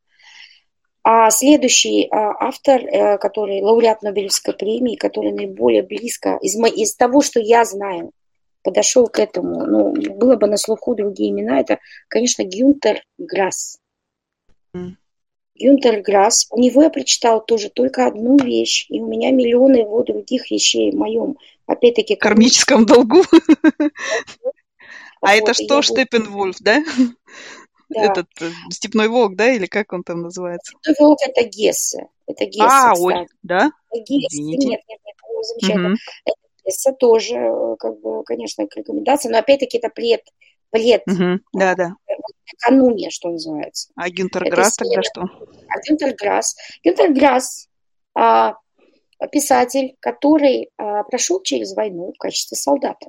[1.02, 7.22] А следующий а, автор, э, который лауреат Нобелевской премии, который наиболее близко из, из того,
[7.22, 8.10] что я знаю,
[8.62, 13.78] подошел к этому, ну, было бы на слуху другие имена, это, конечно, Гюнтер Грасс.
[14.76, 14.94] Mm.
[15.54, 20.02] Гюнтер Грасс, у него я прочитала тоже только одну вещь, и у меня миллионы его
[20.02, 21.36] других вещей в моем,
[21.66, 22.16] опять-таки...
[22.16, 23.22] Кармическом долгу.
[25.20, 26.82] А это что, Штепенвольф, да?
[27.88, 28.02] Да.
[28.02, 30.72] Этот э, степной волк, да, или как он там называется?
[30.82, 32.08] Степной волк это Гессе.
[32.26, 33.00] Это Гессе, А, кстати.
[33.00, 33.70] ой, да?
[33.94, 34.66] Гессе, Извините.
[34.66, 35.88] нет, нет, нет, замечательно.
[35.90, 35.96] Угу.
[36.24, 40.22] Это Гессе тоже, э, как бы, конечно, рекомендация, но опять-таки это пред,
[40.70, 41.02] пред.
[41.06, 41.40] Угу.
[41.52, 41.92] Да, да.
[42.52, 43.90] Экономия, что называется.
[43.94, 45.22] А Гюнтер Грасс тогда что?
[45.68, 46.56] А Гюнтер Грасс.
[46.82, 47.68] Гюнтер Грасс
[48.14, 48.56] а,
[49.30, 53.06] писатель, который а, прошел через войну в качестве солдата.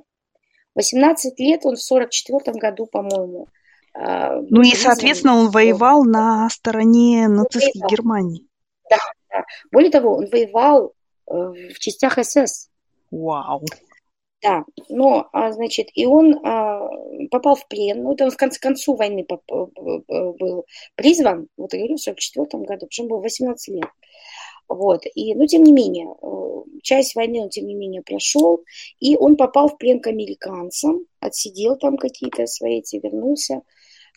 [0.74, 3.48] 18 лет он в 44 году, по-моему,
[3.94, 8.46] а, ну и, соответственно, он воевал на стороне нацистской Германии.
[8.88, 8.98] Да,
[9.30, 9.44] да.
[9.72, 10.92] Более того, он воевал
[11.26, 12.68] э, в частях СС.
[13.10, 13.64] Вау.
[14.40, 16.88] Да, но, а, значит, и он а,
[17.30, 21.80] попал в плен, ну, это он в конце концу войны э, был призван, вот я
[21.80, 23.90] говорю, в 44 году, причем был 18 лет.
[24.68, 28.62] Вот, и, ну, тем не менее, э, часть войны он, тем не менее, прошел,
[29.00, 33.62] и он попал в плен к американцам, отсидел там какие-то свои эти, вернулся,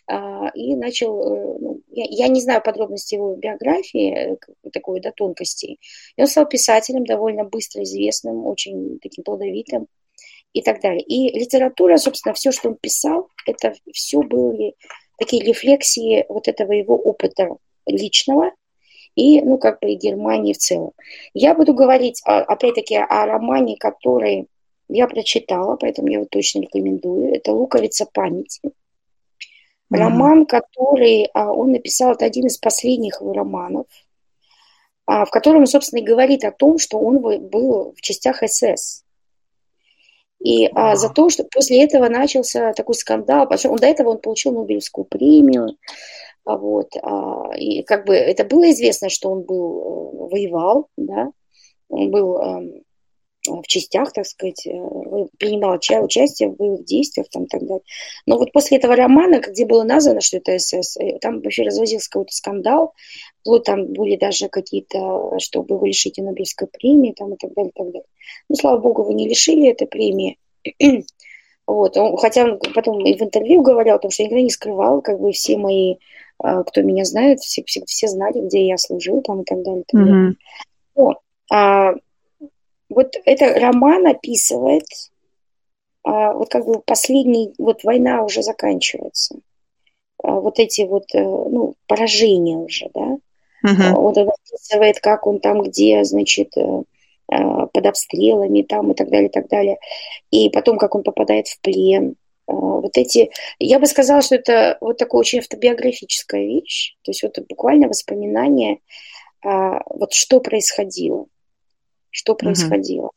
[0.06, 5.10] а, и начал, э, ну, я, я не знаю подробности его биографии, э, такой до
[5.12, 5.80] тонкостей,
[6.16, 9.86] и он стал писателем довольно быстро известным, очень таким плодовитым
[10.52, 11.02] и так далее.
[11.02, 14.74] И литература, собственно, все, что он писал, это все были
[15.18, 18.52] такие рефлексии вот этого его опыта личного,
[19.14, 20.92] и, ну, как бы и Германии в целом.
[21.34, 24.48] Я буду говорить, опять-таки, о романе, который
[24.88, 27.34] я прочитала, поэтому я его точно рекомендую.
[27.34, 28.60] Это «Луковица памяти».
[28.64, 29.98] Mm-hmm.
[29.98, 33.86] Роман, который а, он написал, это один из последних его романов,
[35.06, 39.04] а, в котором, собственно, и говорит о том, что он был в частях СС.
[40.42, 44.52] И а, за то, что после этого начался такой скандал, он, до этого он получил
[44.52, 45.74] Нобелевскую премию, а
[46.44, 51.30] вот, а, и как бы это было известно, что он был, э, воевал, да,
[51.88, 52.82] он был эм,
[53.46, 54.70] в частях, так сказать, э,
[55.38, 57.82] принимал участие в боевых действиях там, и так далее.
[58.26, 62.08] Но вот после этого романа, где было названо, что это СС, э, там вообще развозился
[62.10, 62.94] какой-то скандал,
[63.44, 67.78] вот там были даже какие-то, чтобы его лишить Нобелевской премии там, и так далее, и
[67.78, 68.06] так далее.
[68.48, 70.38] Ну, слава богу, вы не лишили этой премии.
[71.64, 75.20] Вот, хотя он потом и в интервью говорил, потому что я никогда не скрывал, как
[75.20, 75.94] бы все мои
[76.42, 79.82] кто меня знает, все, все, все знали, где я служил там и так далее.
[79.82, 80.30] И так далее.
[80.30, 80.34] Mm-hmm.
[80.96, 81.20] Но,
[81.52, 81.94] а,
[82.88, 84.86] вот это роман описывает,
[86.04, 89.36] а, вот как бы последний, вот война уже заканчивается.
[90.22, 93.18] А, вот эти вот, э, ну, поражения уже, да.
[93.64, 93.94] Uh-huh.
[93.94, 96.82] Он описывает, как он там, где, значит, э,
[97.32, 99.78] э, под обстрелами там и так далее, и так далее.
[100.32, 104.76] И потом, как он попадает в плен, а, вот эти, я бы сказала, что это
[104.80, 108.78] вот такая очень автобиографическая вещь, то есть вот буквально воспоминание,
[109.44, 111.26] а, вот что происходило,
[112.10, 113.10] что происходило.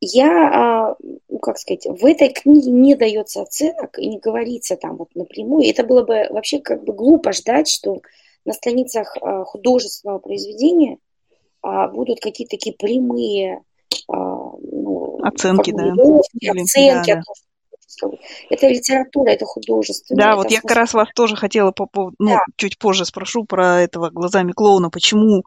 [0.00, 0.96] я,
[1.28, 5.68] ну, как сказать, в этой книге не дается оценок и не говорится там вот напрямую.
[5.68, 8.00] Это было бы вообще как бы глупо ждать, что
[8.44, 10.98] на страницах художественного произведения
[11.62, 13.62] будут какие-то такие прямые
[15.22, 15.92] оценки, да.
[16.50, 17.22] Оценки, да, да.
[18.48, 20.16] Это литература, это художество.
[20.16, 22.44] Да, вот я как раз вас тоже хотела по поводу, ну, да.
[22.56, 25.44] чуть позже спрошу про этого глазами клоуна, почему,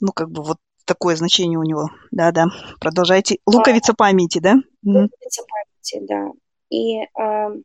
[0.00, 1.90] ну, как бы вот такое значение у него.
[2.10, 2.46] Да-да,
[2.80, 3.38] продолжайте.
[3.46, 4.56] Луковица памяти, да?
[4.84, 6.30] Луковица памяти, да.
[6.70, 7.62] И э,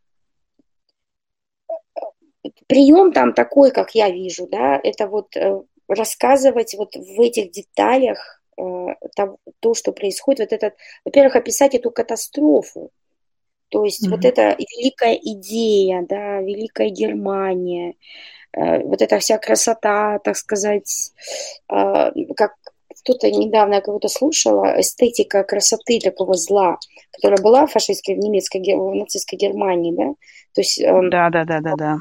[2.68, 8.37] прием там такой, как я вижу, да, это вот э, рассказывать вот в этих деталях
[8.58, 10.74] то, то, что происходит, вот этот,
[11.06, 12.92] во-первых, описать эту катастрофу,
[13.70, 14.12] то есть mm-hmm.
[14.12, 17.96] вот эта великая идея, да, великая Германия,
[18.54, 21.12] э, вот эта вся красота, так сказать,
[21.70, 22.56] э, как
[23.02, 26.78] кто-то недавно я кого-то слушала, эстетика красоты такого зла,
[27.12, 30.14] которая была в фашистской, в немецкой, в нацистской Германии, да?
[30.54, 31.98] То есть, эм, да, да, да, да, да.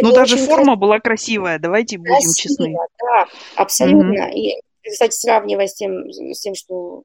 [0.00, 0.76] Ну, даже форма красиво.
[0.76, 2.74] была красивая, давайте будем Красиво, честны.
[2.98, 4.26] Да, абсолютно.
[4.26, 4.36] Угу.
[4.36, 7.02] И, кстати, сравнивая с тем, с тем, что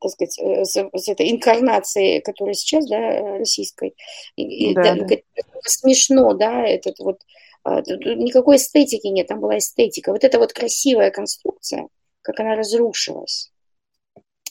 [0.00, 3.94] так сказать, э, с, с этой инкарнацией, которая сейчас, да, российской,
[4.36, 5.16] и, да, да.
[5.64, 7.20] смешно, да, этот вот
[7.64, 10.12] а, никакой эстетики нет, там была эстетика.
[10.12, 11.88] Вот эта вот красивая конструкция,
[12.20, 13.50] как она разрушилась.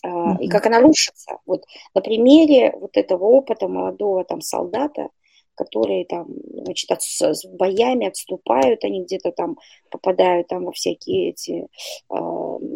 [0.04, 0.40] Mm-hmm.
[0.42, 1.38] И как она рушится.
[1.46, 5.10] Вот на примере вот этого опыта молодого там солдата,
[5.56, 9.58] которые там, значит, от, с боями отступают, они где-то там
[9.90, 11.68] попадают там во всякие эти
[12.10, 12.16] э,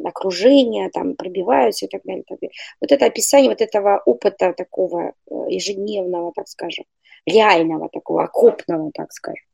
[0.04, 2.54] окружения, там пробиваются и так далее, и так далее.
[2.82, 6.86] Вот это описание вот этого опыта такого э, ежедневного, так скажем,
[7.26, 9.46] реального такого, окопного, так скажем.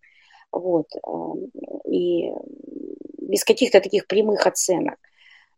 [0.51, 0.87] Вот.
[0.95, 2.31] Э, и
[3.19, 4.97] без каких-то таких прямых оценок.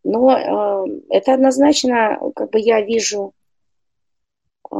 [0.04, 3.34] Но э, это однозначно, как бы я вижу,
[4.72, 4.76] э,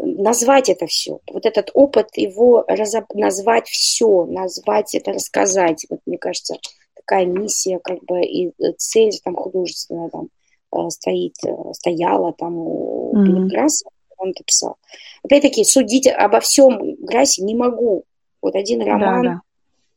[0.00, 1.20] назвать это все.
[1.30, 3.12] Вот этот опыт, его разоб...
[3.14, 5.86] назвать все, назвать это, рассказать.
[5.90, 6.56] Вот мне кажется,
[6.94, 10.28] такая миссия, как бы и цель там художественная там
[10.72, 13.48] э, стоит, э, стояла там у mm-hmm.
[13.48, 14.76] Грасса, он это писал.
[15.22, 18.04] Опять-таки, судить обо всем Грассе не могу.
[18.40, 19.40] Вот один роман, да,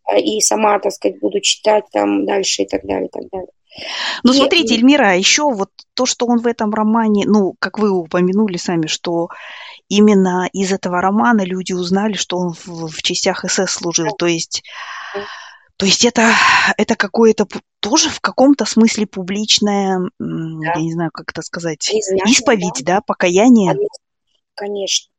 [0.09, 0.17] да.
[0.17, 3.51] и сама, так сказать, буду читать там дальше и так далее, и так далее.
[4.23, 7.91] Ну, смотрите, Эльмира, а еще вот то, что он в этом романе, ну, как вы
[7.91, 9.29] упомянули сами, что
[9.91, 14.15] именно из этого романа люди узнали, что он в, в частях СС служил.
[14.17, 14.63] То есть,
[15.75, 16.31] то есть это,
[16.77, 17.45] это какое-то
[17.81, 20.73] тоже в каком-то смысле публичное, да.
[20.75, 23.75] я не знаю, как это сказать, Признание, исповедь, да, да покаяние.
[24.55, 25.11] Конечно.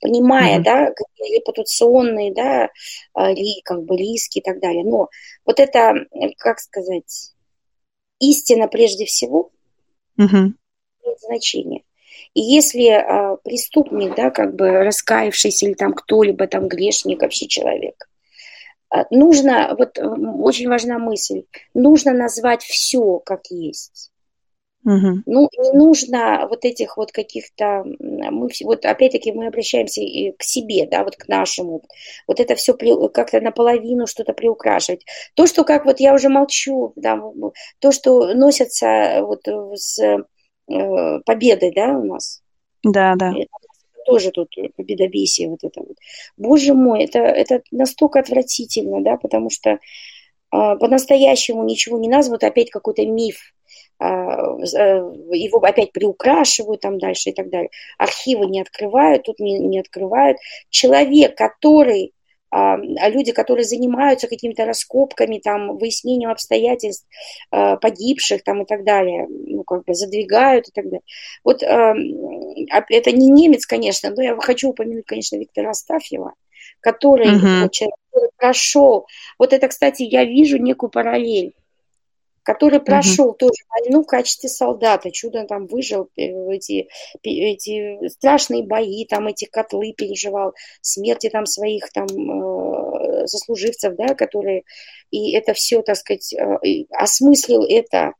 [0.00, 0.62] Понимая, mm-hmm.
[0.62, 2.68] да, репутационные, да,
[3.12, 4.84] а, как бы риски и так далее.
[4.84, 5.08] Но
[5.44, 5.92] вот это,
[6.38, 7.32] как сказать,
[8.20, 9.50] истина прежде всего
[10.16, 10.36] угу.
[10.36, 11.82] имеет значение.
[12.34, 18.08] И если а, преступник, да, как бы раскаявшийся или там кто-либо, там грешник, вообще человек,
[18.88, 24.10] а, нужно, вот очень важна мысль, нужно назвать все как есть.
[24.84, 25.22] Угу.
[25.26, 30.86] Ну, не нужно вот этих вот каких-то, мы вот опять-таки мы обращаемся и к себе,
[30.90, 31.82] да, вот к нашему,
[32.26, 35.04] вот это все как-то наполовину что-то приукрашивать.
[35.34, 37.20] То, что как вот я уже молчу, да,
[37.78, 40.24] то, что носятся вот с э,
[41.24, 42.42] победой, да, у нас.
[42.82, 43.32] Да, да.
[44.06, 45.96] тоже тут победобесие вот это вот.
[46.36, 49.78] Боже мой, это, это настолько отвратительно, да, потому что э,
[50.50, 53.36] по-настоящему ничего не названо, опять какой-то миф
[53.98, 57.68] а, э, его опять приукрашивают там дальше и так далее.
[57.98, 60.38] Архивы не открывают, тут не, не открывают.
[60.70, 62.14] Человек, который
[62.52, 67.06] люди, которые занимаются какими-то раскопками, там, выяснением обстоятельств
[67.50, 71.02] а, погибших там, и так далее, ну, как бы задвигают и так далее.
[71.44, 76.34] Вот это не немец, конечно, но я хочу упомянуть, конечно, Виктора Астафьева,
[76.80, 77.30] который,
[77.62, 79.06] вот, человек, который прошел.
[79.38, 81.54] Вот это, кстати, я вижу некую параллель
[82.42, 83.36] который прошел угу.
[83.36, 86.22] тоже войну в качестве солдата, чудо там выжил, э,
[86.52, 86.88] эти,
[87.22, 94.62] эти страшные бои, там эти котлы переживал, смерти там своих там э, заслуживцев, да, которые,
[95.10, 98.14] и это все, так сказать, э, осмыслил это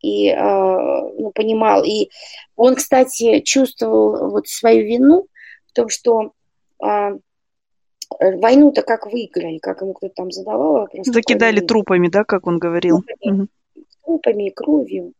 [0.00, 1.84] и э, ну, понимал.
[1.84, 2.08] И
[2.54, 5.26] он, кстати, чувствовал вот свою вину
[5.66, 6.32] в том, что
[6.82, 7.10] э,
[8.20, 11.06] войну-то как выиграли, как ему кто-то там задавал вопрос.
[11.06, 13.02] Закидали трупами, да, как он говорил.
[13.02, 13.42] Трупами.
[13.42, 13.48] Угу
[14.06, 15.12] трупами и кровью.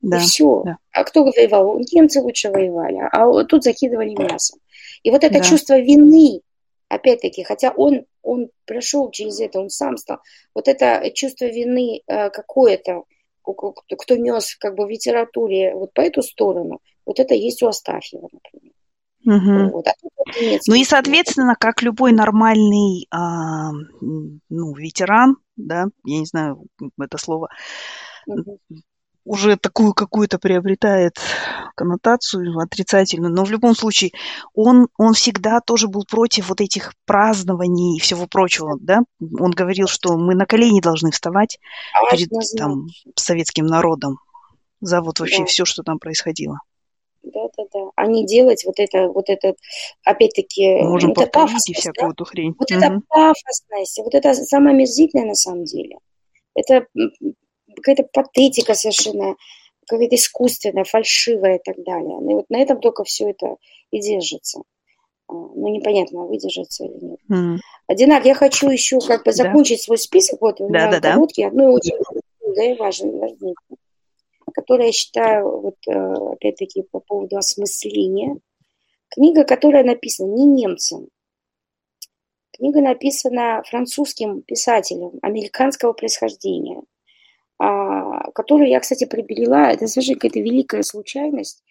[0.00, 0.62] Да, и все.
[0.64, 0.78] Да.
[0.90, 1.78] А кто воевал?
[1.92, 4.58] Немцы лучше воевали, а тут закидывали мясом.
[5.04, 5.44] И вот это да.
[5.44, 6.40] чувство вины,
[6.88, 10.18] опять-таки, хотя он, он прошел через это, он сам стал,
[10.54, 13.04] вот это чувство вины э, какое-то,
[13.42, 18.28] кто нес как бы в литературе вот по эту сторону, вот это есть у Астафьева,
[18.32, 18.72] например.
[19.24, 19.76] Угу.
[19.76, 19.86] Вот.
[19.86, 19.92] А
[20.66, 23.70] ну и, соответственно, как любой нормальный а,
[24.00, 26.64] ну, ветеран, да, я не знаю
[27.00, 27.48] это слово,
[28.26, 28.58] угу
[29.24, 31.16] уже такую какую-то приобретает
[31.76, 34.10] коннотацию отрицательную, но в любом случае
[34.54, 39.00] он, он всегда тоже был против вот этих празднований и всего прочего, да?
[39.20, 41.58] Он говорил, что мы на колени должны вставать
[42.10, 44.18] перед там, советским народом
[44.80, 45.44] за вот вообще да.
[45.46, 46.58] все, что там происходило.
[47.22, 47.80] Да, да, да.
[47.94, 49.54] А не делать вот это, вот это,
[50.02, 52.14] опять-таки, Можем это пафосность, всякую да?
[52.14, 52.54] эту хрень.
[52.58, 52.80] Вот угу.
[52.80, 55.98] это пафосность, вот это самое мерзительное на самом деле.
[56.54, 56.86] Это
[57.82, 59.36] какая-то патетика совершенно,
[59.86, 62.18] какая-то искусственная, фальшивая и так далее.
[62.20, 63.56] Ну, и вот на этом только все это
[63.90, 64.62] и держится.
[65.28, 67.20] А, ну, непонятно, выдержится или нет.
[67.30, 67.58] Mm.
[67.94, 69.84] Динар, я хочу еще как бы закончить да.
[69.84, 70.40] свой список.
[70.40, 71.48] Вот у меня да, да, короткий, да.
[71.48, 71.96] одно очень
[72.54, 73.54] да, и важное, важное,
[74.52, 78.38] которое я считаю, вот э, опять-таки по поводу осмысления.
[79.08, 81.08] Книга, которая написана не немцем.
[82.52, 86.82] Книга написана французским писателем американского происхождения.
[87.64, 89.70] А, которую я, кстати, приобрела.
[89.70, 91.62] Это совершенно какая-то великая случайность,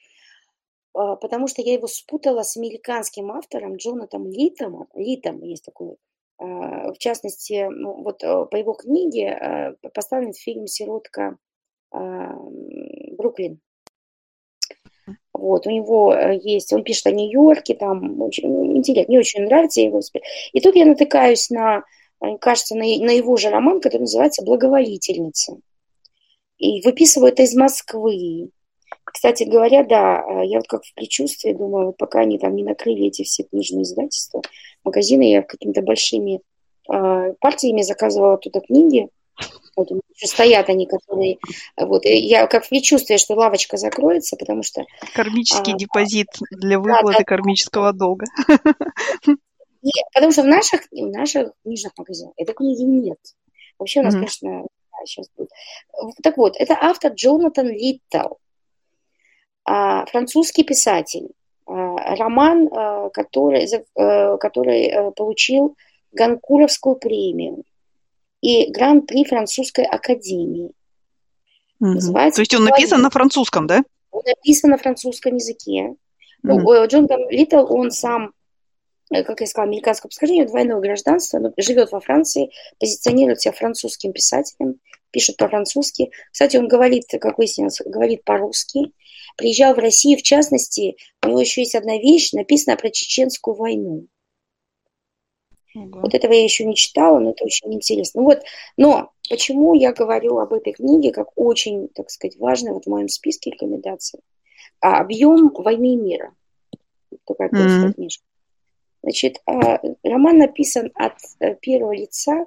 [0.94, 4.88] а, потому что я его спутала с американским автором Джонатом Литом.
[4.96, 5.98] Литом есть такой.
[6.38, 11.38] А, в частности, ну, вот по его книге поставлен фильм «Сиротка
[11.92, 13.60] Бруклин».
[15.34, 19.82] Вот, у него э, есть, он пишет о Нью-Йорке, там очень интересно, мне очень нравится
[19.82, 20.00] его.
[20.54, 21.84] И тут я натыкаюсь на,
[22.40, 25.58] кажется, на, на его же роман, который называется «Благоволительница».
[26.62, 28.52] И выписываю это из Москвы.
[29.04, 32.64] Кстати говоря, да, э, я вот как в предчувствии думаю, вот пока они там не
[32.64, 34.44] накрыли эти все книжные издательства,
[34.84, 36.40] магазины, я какими-то большими
[36.88, 39.08] э, партиями заказывала туда книги.
[39.76, 41.40] Вот еще стоят они, которые...
[41.78, 44.84] Вот, и я как в предчувствии, что лавочка закроется, потому что...
[45.16, 48.28] Кармический а, депозит для выплаты да, да, кармического долга.
[49.82, 53.18] И, потому что в наших, в наших книжных магазинах этой книги нет.
[53.80, 54.18] Вообще у нас, mm-hmm.
[54.18, 54.68] конечно,
[55.06, 55.50] сейчас будет.
[56.24, 58.36] Так вот, это автор Джонатан Литтл,
[59.64, 61.30] а, французский писатель.
[61.66, 65.76] А, роман, а, который, который получил
[66.12, 67.64] Ганкуровскую премию
[68.42, 70.72] и гран-при французской академии.
[71.80, 72.14] Угу.
[72.14, 73.84] То есть он написан на французском, да?
[74.12, 75.96] Он написан на французском языке.
[76.44, 76.86] Угу.
[76.88, 78.41] Джон Литтл, он сам Э,
[79.12, 84.80] как я сказала, американского происхождения, двойное гражданство, но живет во Франции, позиционирует себя французским писателем,
[85.12, 86.12] пишет по-французски.
[86.32, 88.94] Кстати, он говорит, как выяснилось, говорит по-русски.
[89.38, 94.08] Приезжал в Россию, в частности, у него еще есть одна вещь, написанная про чеченскую войну.
[95.76, 96.00] Угу.
[96.02, 98.22] Вот этого я еще не читала, но это очень интересно.
[98.22, 98.42] Ну вот,
[98.78, 103.08] но почему я говорю об этой книге как очень, так сказать, важной вот в моем
[103.08, 104.20] списке рекомендаций?
[104.82, 106.34] А, объем войны и мира.
[107.26, 107.94] Такая mm-hmm.
[107.94, 108.24] книжка.
[109.04, 112.46] Значит, а, роман написан от э, первого лица,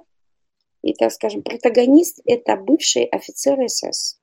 [0.81, 4.19] и, так скажем, протагонист– это бывший офицер СС.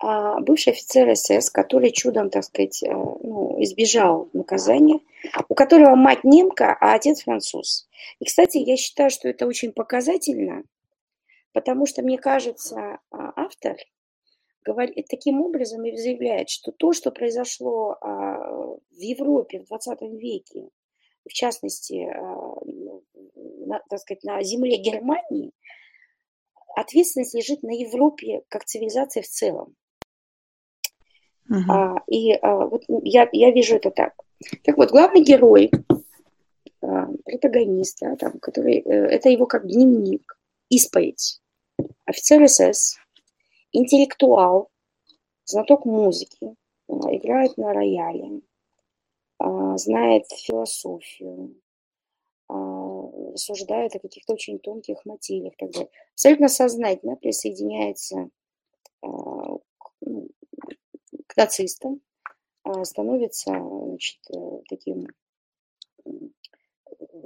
[0.00, 5.00] А бывший офицер СС, который чудом, так сказать, э, ну, избежал наказания,
[5.48, 7.88] у которого мать немка, а отец француз.
[8.20, 10.62] И, кстати, я считаю, что это очень показательно,
[11.52, 13.76] потому что, мне кажется, а, автор–
[14.72, 18.36] говорит, таким образом и заявляет, что то, что произошло а,
[18.90, 20.68] в Европе в 20 веке,
[21.28, 23.02] в частности, а, ну,
[23.66, 25.52] на, так сказать, на земле Германии,
[26.76, 29.74] ответственность лежит на Европе как цивилизации в целом.
[31.50, 31.62] Uh-huh.
[31.70, 34.12] А, и а, вот я, я вижу это так.
[34.64, 35.70] Так вот, главный герой,
[36.82, 40.38] а, протагонист, да, там, который, э, это его как дневник,
[40.68, 41.40] исповедь.
[42.04, 42.98] Офицер СС,
[43.78, 44.70] интеллектуал,
[45.44, 46.54] знаток музыки,
[46.88, 48.42] а, играет на рояле,
[49.38, 51.60] а, знает философию,
[52.48, 52.54] а,
[53.32, 55.54] рассуждает о каких-то очень тонких мотивах.
[55.56, 55.90] Так далее.
[56.12, 58.30] Абсолютно сознательно присоединяется
[59.02, 59.62] ну,
[61.26, 62.00] к нацистам,
[62.82, 65.06] становится значит, э, таким,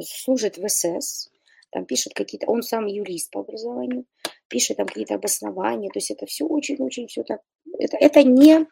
[0.00, 1.31] служит в СС,
[1.72, 4.04] там пишет какие-то, он сам юрист по образованию,
[4.48, 7.40] пишет там какие-то обоснования, то есть это все очень-очень все так,
[7.78, 8.66] это, это не,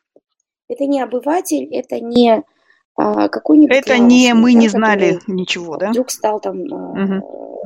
[0.68, 2.44] это не обыватель, это не
[2.96, 3.74] а, какой-нибудь...
[3.74, 5.90] Это не мы да, не знали ничего, да?
[5.90, 7.62] Вдруг стал там угу.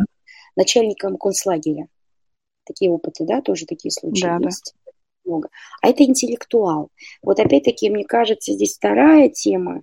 [0.57, 1.89] начальником концлагеря.
[2.65, 4.75] Такие опыты, да, тоже такие случаи да, есть.
[4.87, 4.93] Да.
[5.25, 5.49] Много.
[5.83, 6.91] А это интеллектуал.
[7.23, 9.83] Вот опять-таки, мне кажется, здесь вторая тема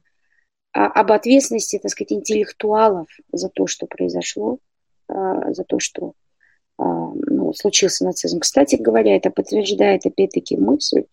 [0.72, 4.60] а, об ответственности, так сказать, интеллектуалов за то, что произошло,
[5.12, 6.14] за то, что
[6.78, 6.84] а,
[7.14, 8.40] ну, случился нацизм.
[8.40, 11.04] Кстати говоря, это подтверждает опять-таки мысль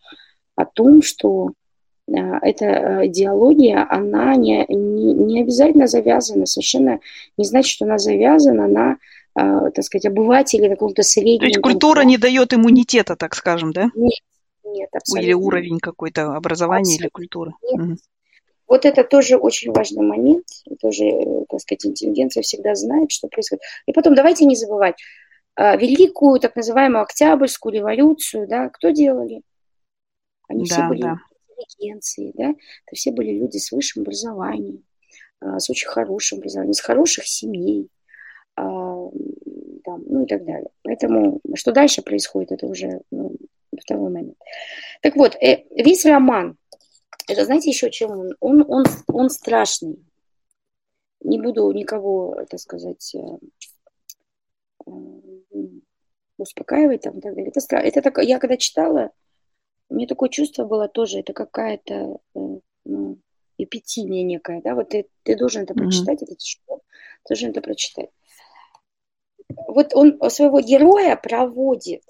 [0.57, 1.53] о том, что
[2.07, 7.01] эта идеология, она не, не, не обязательно завязана, совершенно
[7.37, 8.97] не значит, что она завязана на,
[9.35, 11.41] так сказать, обывателей каком-то среднем.
[11.41, 13.91] То есть культура не дает иммунитета, так скажем, да?
[13.95, 14.21] Нет,
[14.65, 15.27] нет, абсолютно.
[15.27, 17.03] Или уровень какой-то образования абсолютно.
[17.03, 17.53] или культуры.
[17.63, 17.81] Нет.
[17.81, 17.97] Угу.
[18.69, 20.47] Вот это тоже очень важный момент,
[20.81, 21.05] тоже,
[21.49, 23.63] так сказать, интеллигенция всегда знает, что происходит.
[23.87, 24.97] И потом давайте не забывать,
[25.57, 29.43] великую так называемую Октябрьскую революцию, да, кто делали?
[30.49, 31.17] Они да, все были да.
[31.57, 34.85] интеллигенции, да, это все были люди с высшим образованием,
[35.41, 37.89] с очень хорошим образованием, с хороших семей,
[38.55, 40.71] там, ну и так далее.
[40.83, 43.35] Поэтому что дальше происходит, это уже ну,
[43.81, 44.37] второй момент.
[45.01, 46.57] Так вот, э, весь роман,
[47.29, 48.37] это знаете еще чем он?
[48.41, 50.05] Он, он, он страшный.
[51.21, 53.39] Не буду никого, так сказать, э,
[54.87, 54.91] э,
[56.39, 57.53] успокаивать там и так далее.
[57.55, 59.11] Это, это так, я когда читала,
[59.89, 63.19] у меня такое чувство было тоже, это какая-то ну,
[63.59, 66.27] эпитимия некая, да, вот ты, ты должен это прочитать, mm-hmm.
[66.27, 66.83] это тяжело,
[67.25, 68.11] ты должен это прочитать.
[69.67, 72.05] Вот он своего героя проводит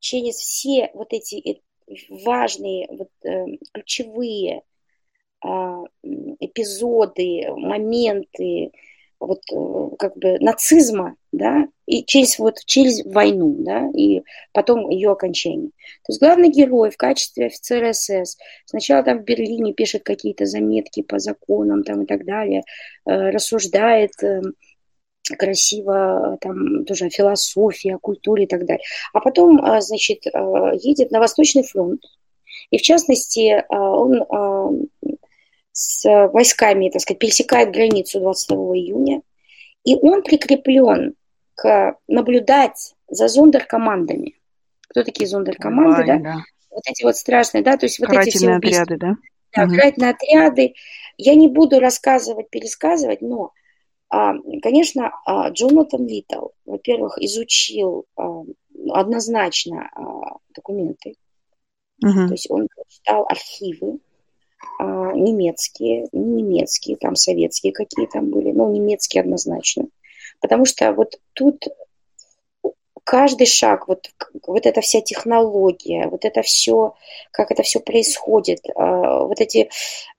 [0.00, 1.62] через все вот эти
[2.08, 4.62] важные, вот, э, ключевые
[5.44, 5.48] э,
[6.40, 8.72] эпизоды, моменты
[9.20, 14.22] вот э, как бы нацизма, да, и через вот через войну, да, и
[14.52, 15.70] потом ее окончание.
[16.04, 21.02] То есть главный герой в качестве офицера СС сначала там в Берлине пишет какие-то заметки
[21.02, 22.62] по законам там и так далее,
[23.06, 24.40] э, рассуждает э,
[25.36, 28.84] красиво, там тоже о культуре и так далее.
[29.12, 32.02] А потом, а, значит, а, едет на Восточный фронт.
[32.70, 34.88] И в частности, он
[35.72, 39.22] с войсками, так сказать, пересекает границу 22 июня.
[39.84, 41.14] И он прикреплен
[41.54, 44.34] к наблюдать за зондеркомандами.
[44.88, 46.18] Кто такие зондеркоманды, да?
[46.18, 46.36] да?
[46.70, 48.82] Вот эти вот страшные, да, то есть вот эти все убийства.
[48.82, 49.16] отряды, да?
[49.54, 49.74] Да, угу.
[50.10, 50.74] отряды.
[51.16, 53.52] Я не буду рассказывать, пересказывать, но
[54.10, 58.42] конечно, а, Джонатан Литтл, во-первых, изучил а,
[58.90, 59.88] однозначно
[60.54, 61.14] документы,
[62.04, 62.26] uh-huh.
[62.26, 64.00] то есть он читал архивы
[64.78, 69.86] немецкие, не немецкие, там советские какие там были, но немецкие однозначно.
[70.40, 71.66] Потому что вот тут
[73.04, 74.10] каждый шаг, вот,
[74.46, 76.94] вот эта вся технология, вот это все,
[77.30, 79.70] как это все происходит, вот эти,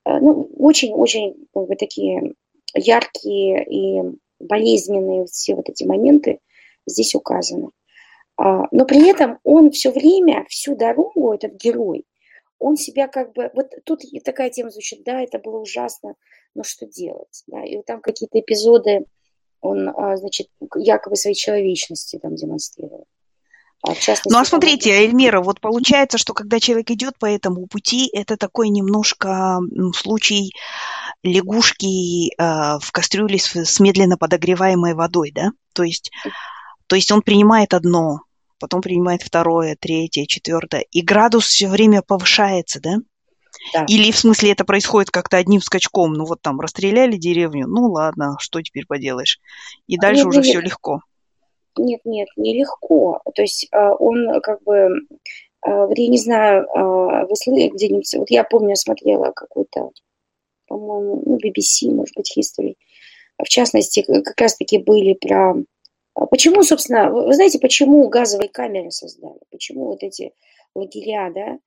[0.06, 2.34] ну, очень-очень как такие
[2.74, 4.02] яркие и
[4.40, 6.40] болезненные все вот эти моменты
[6.86, 7.70] здесь указаны.
[8.38, 12.06] А, но при этом он все время, всю дорогу, этот герой,
[12.60, 13.50] он себя как бы...
[13.54, 16.16] Вот тут такая тема звучит, да, это было ужасно,
[16.56, 17.44] но что делать?
[17.48, 17.64] Да?
[17.64, 19.06] И вот там какие-то эпизоды
[19.62, 23.06] он, а, значит, якобы своей человечности там демонстрировал.
[23.84, 23.94] А
[24.28, 28.70] ну а смотрите, Эльмира, вот получается, что когда человек идет по этому пути, это такой
[28.70, 30.52] немножко ну, случай
[31.24, 35.52] лягушки э, в кастрюле с, с медленно подогреваемой водой, да?
[35.74, 36.12] То есть,
[36.88, 38.22] то есть он принимает одно,
[38.60, 42.98] потом принимает второе, третье, четвертое, и градус все время повышается, да?
[43.74, 43.86] Да.
[43.88, 48.36] Или в смысле это происходит как-то одним скачком, ну вот там расстреляли деревню, ну ладно,
[48.40, 49.40] что теперь поделаешь,
[49.88, 51.02] и дальше нет, уже нет, все легко.
[51.78, 53.22] Нет, нет, нелегко.
[53.34, 54.90] То есть а, он как бы,
[55.62, 59.92] а, вот я не знаю, а, вы слышали где-нибудь, вот я помню, смотрела какой-то,
[60.72, 62.76] по-моему, ну, BBC, может быть, History.
[63.38, 65.56] В частности, как раз-таки были про...
[66.30, 69.40] Почему, собственно, вы знаете, почему газовые камеры создали?
[69.50, 70.34] Почему вот эти
[70.76, 71.60] лагеря,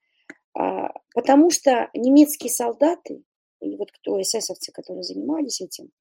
[0.53, 0.91] да?
[1.13, 3.23] Потому что немецкие солдаты,
[3.61, 5.91] и вот кто эсэсовцы, которые занимались этим,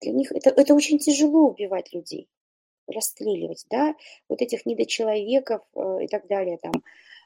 [0.00, 2.28] для них это, это очень тяжело убивать людей
[2.88, 3.94] расстреливать, да,
[4.28, 6.72] вот этих недочеловеков э, и так далее там.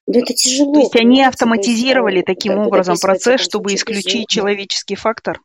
[0.06, 0.72] Но это тяжело.
[0.72, 5.40] То есть они автоматизировали э, таким образом процесс, чтобы исключить человеческий фактор?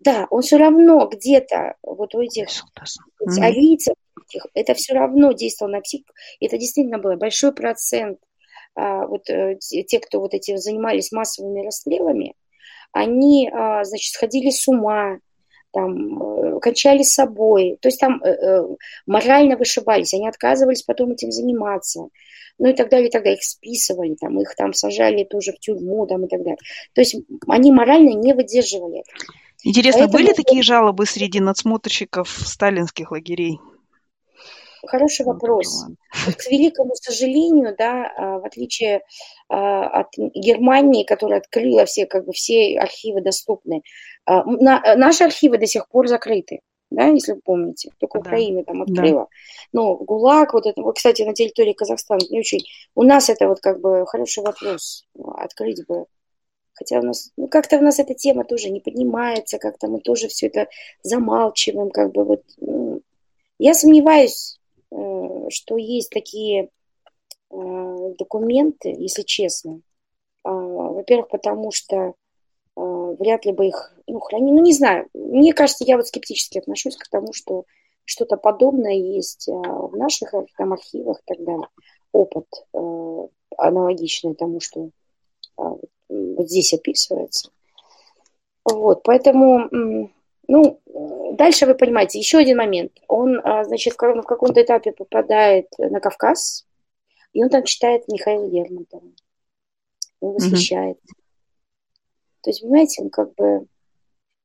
[0.00, 2.48] Да, он все равно где-то вот у этих
[3.40, 3.94] арийцев,
[4.52, 6.12] это все равно действовал на психику.
[6.40, 8.18] Это действительно было большой процент
[8.74, 12.34] а, вот э, те, кто вот этим занимались массовыми расстрелами,
[12.92, 15.18] они, а, значит, сходили с ума,
[15.74, 18.62] там, э, кончали с собой, то есть там э, э,
[19.06, 22.08] морально вышибались, они отказывались потом этим заниматься,
[22.58, 25.58] ну и так далее, и так далее, их списывали, там, их там сажали тоже в
[25.58, 26.58] тюрьму, там, и так далее.
[26.94, 27.16] То есть
[27.48, 29.10] они морально не выдерживали это.
[29.64, 30.22] Интересно, Поэтому...
[30.22, 33.58] были такие жалобы среди надсмотрщиков сталинских лагерей?
[34.86, 35.84] Хороший вопрос.
[36.26, 39.02] Вот, к великому сожалению, да, а, в отличие
[39.48, 43.82] а, от Германии, которая открыла все, как бы, все архивы доступны,
[44.24, 44.44] а,
[44.96, 46.60] наши архивы до сих пор закрыты.
[46.90, 48.20] да, если вы помните, только да.
[48.20, 49.22] Украина там открыла.
[49.22, 49.28] Да.
[49.72, 52.60] Но ГУЛАГ, вот это, вот, кстати, на территории Казахстана не очень.
[52.94, 55.06] У нас это вот как бы хороший вопрос,
[55.36, 56.06] открыть бы.
[56.74, 60.28] Хотя у нас, ну как-то у нас эта тема тоже не поднимается, как-то мы тоже
[60.28, 60.68] все это
[61.02, 62.42] замалчиваем, как бы вот.
[62.58, 63.00] Ну,
[63.58, 64.63] я сомневаюсь, э,
[65.50, 66.68] что есть такие
[67.50, 69.80] э, документы, если честно.
[70.42, 72.14] А, во-первых, потому что
[72.76, 74.56] а, вряд ли бы их ну, хранили.
[74.56, 75.08] Ну, не знаю.
[75.14, 77.64] Мне кажется, я вот скептически отношусь к тому, что
[78.04, 81.68] что-то подобное есть в наших там, архивах и так далее.
[82.12, 84.90] Опыт э, аналогичный тому, что
[85.56, 87.50] вот здесь описывается.
[88.64, 90.10] Вот, поэтому,
[90.48, 90.80] ну,
[91.36, 92.92] дальше вы понимаете, еще один момент.
[93.08, 96.66] Он, значит, в каком-то этапе попадает на Кавказ,
[97.32, 99.02] и он там читает Михаила Лермонтова.
[100.20, 101.02] Он восхищается.
[101.02, 101.24] Mm-hmm.
[102.42, 103.66] То есть, понимаете, он как бы...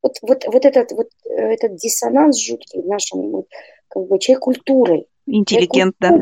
[0.01, 3.47] Вот, вот, вот, этот, вот этот диссонанс жуткий в нашем, вот,
[3.89, 5.07] как бы, человек культурой.
[5.25, 6.21] Интеллигент, да.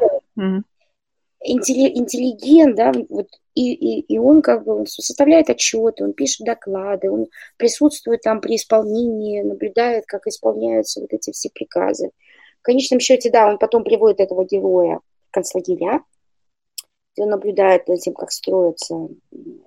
[1.41, 3.28] интеллигент, да, вот,
[3.58, 7.26] и, и, и он как бы он составляет отчеты, он пишет доклады, он
[7.58, 12.12] присутствует там при исполнении, наблюдает, как исполняются вот эти все приказы.
[12.60, 14.99] В конечном счете, да, он потом приводит этого героя
[15.32, 16.03] концлагеря,
[17.14, 19.08] где он наблюдает над тем, как строятся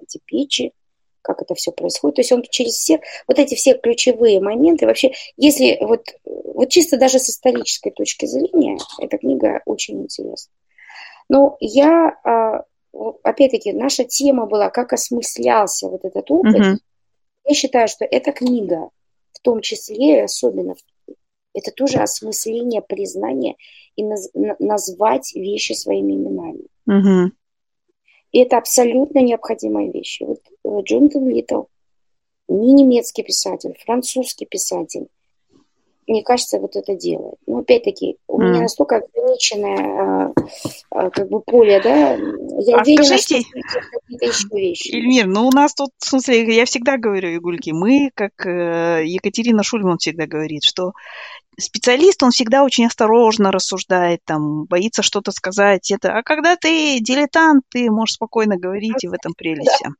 [0.03, 0.73] эти печи,
[1.21, 2.15] как это все происходит.
[2.15, 6.97] То есть он через все вот эти все ключевые моменты, вообще, если вот, вот чисто
[6.97, 10.53] даже с исторической точки зрения, эта книга очень интересна.
[11.29, 12.65] Но я, а,
[13.23, 16.55] опять-таки, наша тема была, как осмыслялся вот этот опыт.
[16.55, 16.79] Угу.
[17.45, 18.91] Я считаю, что эта книга,
[19.33, 20.75] в том числе особенно,
[21.55, 23.57] это тоже осмысление, признание
[23.97, 26.67] и наз, назвать вещи своими именами.
[26.87, 27.33] Угу.
[28.33, 30.21] И это абсолютно необходимая вещь.
[30.21, 30.41] Вот
[30.85, 31.63] Джонатан Литтл,
[32.49, 35.09] не немецкий писатель, французский писатель,
[36.11, 37.37] мне кажется, вот это делает.
[37.47, 38.45] Но опять-таки, у mm.
[38.45, 40.33] меня настолько ограниченное а,
[40.91, 44.89] а, как бы поле, да, я а уверена, скажите, что какие-то еще вещи.
[44.89, 49.63] Ильмир, ну у нас тут, в смысле, я всегда говорю, Игульки, мы, как э, Екатерина
[49.63, 50.93] Шульман всегда говорит, что
[51.59, 55.91] специалист, он всегда очень осторожно рассуждает, там, боится что-то сказать.
[55.91, 59.83] Это, а когда ты дилетант, ты можешь спокойно говорить, и в этом прелесть.
[59.83, 59.91] Да.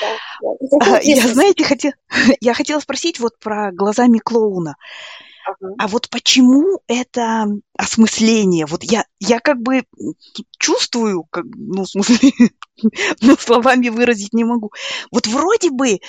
[0.00, 1.92] Да, я, знаете, хотел,
[2.40, 4.76] я хотела спросить вот про глазами клоуна.
[5.46, 5.74] Ага.
[5.78, 8.66] А вот почему это осмысление?
[8.66, 9.84] Вот я, я как бы
[10.58, 12.32] чувствую, как, ну, в смысле,
[13.20, 14.72] но словами выразить не могу.
[15.10, 16.00] Вот вроде бы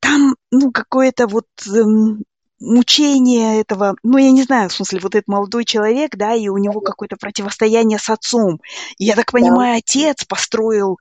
[0.00, 2.24] там, ну, какое-то вот эм,
[2.62, 6.58] мучение этого, ну, я не знаю, в смысле, вот этот молодой человек, да, и у
[6.58, 8.60] него какое-то противостояние с отцом.
[8.98, 9.78] И я так понимаю, да.
[9.78, 10.98] отец построил,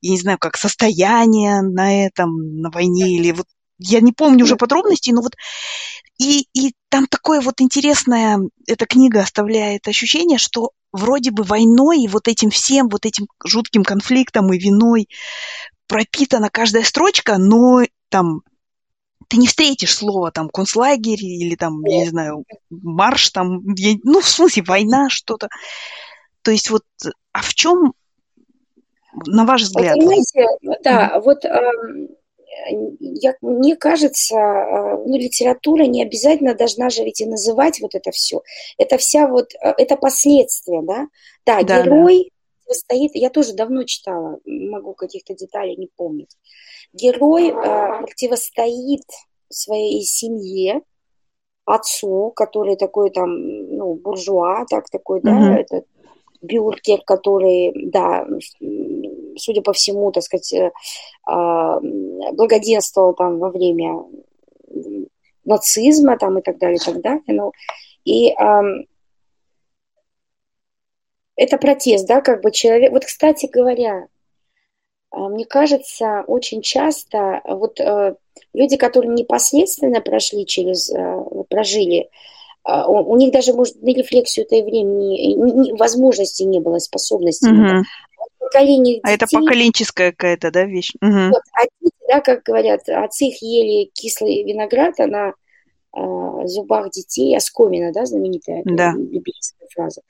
[0.00, 3.46] я не знаю, как состояние на этом, на войне, или вот,
[3.78, 5.34] я не помню уже подробностей, но вот
[6.18, 12.08] и, и там такое вот интересное, эта книга оставляет ощущение, что вроде бы войной и
[12.08, 15.08] вот этим всем, вот этим жутким конфликтом и виной
[15.88, 18.42] пропитана каждая строчка, но там
[19.28, 24.20] ты не встретишь слово там концлагерь или там, я не знаю, марш там, я, ну,
[24.20, 25.48] в смысле, война, что-то.
[26.42, 26.84] То есть вот,
[27.32, 27.94] а в чем,
[29.26, 29.96] на ваш взгляд?
[29.96, 30.46] Вот, понимаете,
[30.84, 31.20] да, mm-hmm.
[31.22, 31.44] вот
[33.00, 38.10] я, мне кажется, э, ну, литература не обязательно должна же ведь и называть вот это
[38.10, 38.42] все.
[38.78, 41.06] Это вся вот, э, это последствия, да?
[41.46, 42.30] Да, да герой
[42.66, 42.74] да.
[42.74, 46.36] стоит, я тоже давно читала, могу каких-то деталей не помнить
[46.92, 47.52] герой э,
[48.02, 49.04] противостоит
[49.48, 50.82] своей семье,
[51.64, 53.30] отцу, который такой там,
[53.76, 55.22] ну, буржуа, так такой, mm-hmm.
[55.22, 55.86] да, этот
[56.42, 58.26] бюргер, который, да,
[59.36, 60.70] судя по всему, так сказать, э,
[61.28, 61.80] э,
[62.32, 64.04] благоденствовал там во время
[65.44, 67.22] нацизма там и так далее, и так далее.
[67.26, 67.52] Ну,
[68.04, 68.84] и э,
[71.36, 72.92] это протест, да, как бы человек.
[72.92, 74.06] Вот, кстати говоря,
[75.10, 78.14] а, мне кажется, очень часто вот э,
[78.54, 82.08] люди, которые непосредственно прошли через, э, прожили,
[82.64, 87.50] а, у, них даже, может, на рефлексию этой времени возможности не было, способности.
[87.50, 87.84] Угу.
[88.42, 90.92] Поколение а это поколенческая какая-то, да, вещь?
[91.00, 91.28] Угу.
[91.30, 95.28] Вот, а дети, да, как говорят, отцы их ели кислый виноград, а на
[95.96, 98.94] э, зубах детей оскомина, да, знаменитая да.
[98.96, 100.02] библейская фраза.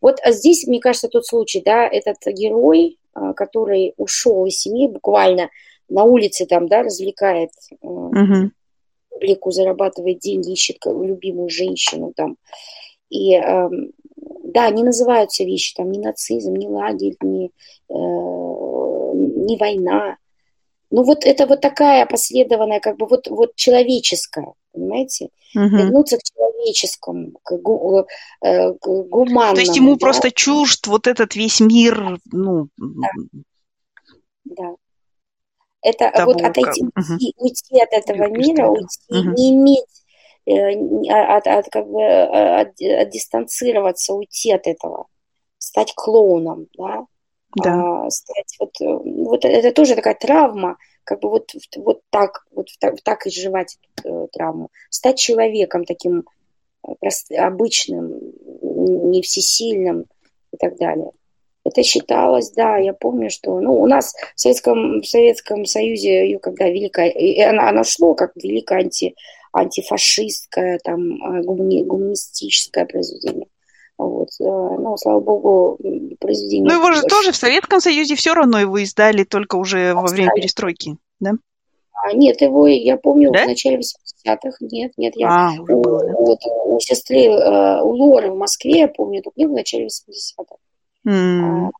[0.00, 4.86] Вот а здесь, мне кажется, тот случай, да, этот герой, а, который ушел из семьи,
[4.86, 5.50] буквально
[5.88, 7.50] на улице там, да, развлекает
[7.80, 8.50] угу.
[9.08, 12.36] публику, зарабатывает деньги, ищет любимую женщину там.
[13.10, 13.34] И
[14.52, 20.16] да, не называются вещи там ни нацизм, ни лагерь, ни, э, ни война.
[20.90, 25.28] Ну вот это вот такая последованная, как бы вот, вот человеческая, понимаете?
[25.54, 25.64] Угу.
[25.64, 28.06] Вернуться к человеческому, к, гу,
[28.42, 29.54] э, к гуманному.
[29.54, 29.98] То есть ему да?
[29.98, 32.68] просто чужд вот этот весь мир, ну...
[32.76, 33.08] Да.
[34.44, 34.74] да.
[35.82, 37.04] Это того, вот отойти, как...
[37.08, 39.30] уйти, уйти от этого Я мира, уйти, угу.
[39.30, 39.99] не иметь,
[40.58, 45.06] от, от, как бы, от, от дистанцироваться, уйти от этого,
[45.58, 47.06] стать клоуном, да?
[47.56, 48.04] да.
[48.04, 52.68] а, стать вот, э, вот это тоже такая травма, как бы вот, вот так, вот
[52.78, 56.24] так, так изживать эту э, травму, стать человеком таким
[56.86, 58.18] э, прост, обычным,
[59.10, 60.06] не всесильным
[60.52, 61.10] и так далее.
[61.64, 66.38] Это считалось, да, я помню, что, ну, у нас в Советском, в Советском Союзе ее
[66.38, 69.14] когда великая, и она, она шло как великое анти,
[69.52, 73.46] антифашистское, там, гумани, гуманистическое произведение.
[74.00, 74.28] Вот.
[74.40, 75.78] Э, ну, слава богу,
[76.18, 76.70] произведение...
[76.70, 80.30] Ну, его же тоже в Советском Союзе все равно его издали только уже во время
[80.34, 81.32] перестройки, да?
[81.92, 83.44] А, нет, его, я помню, да?
[83.44, 84.56] в начале 80-х.
[84.60, 85.28] Нет, нет, я...
[85.28, 89.56] А, у, вот, у сестры, э, у Лоры в Москве, я помню эту книгу в
[89.56, 90.56] начале 80-х.
[91.06, 91.66] Mm.
[91.66, 91.70] А,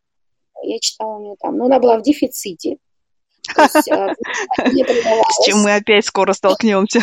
[0.63, 1.57] я читала у нее там.
[1.57, 2.77] Но она была в дефиците.
[3.57, 7.01] С чем мы опять скоро столкнемся.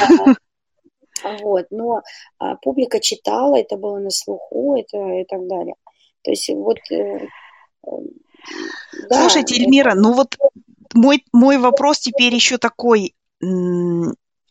[1.24, 2.02] Вот, но
[2.40, 5.76] а, публика читала, это было на слуху, это и так далее.
[6.24, 6.78] То есть вот...
[6.92, 7.28] Э,
[7.86, 7.92] э,
[9.10, 10.00] да, Слушайте, Эльмира, это...
[10.00, 10.36] ну вот
[10.94, 13.16] мой, мой вопрос теперь еще такой.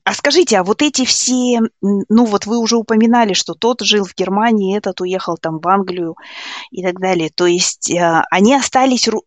[0.07, 4.15] А скажите, а вот эти все, ну вот вы уже упоминали, что тот жил в
[4.15, 6.15] Германии, этот уехал там в Англию
[6.71, 7.29] и так далее.
[7.35, 9.25] То есть э, они остались ру,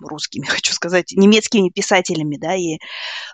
[0.00, 2.78] русскими, хочу сказать, немецкими писателями, да, и,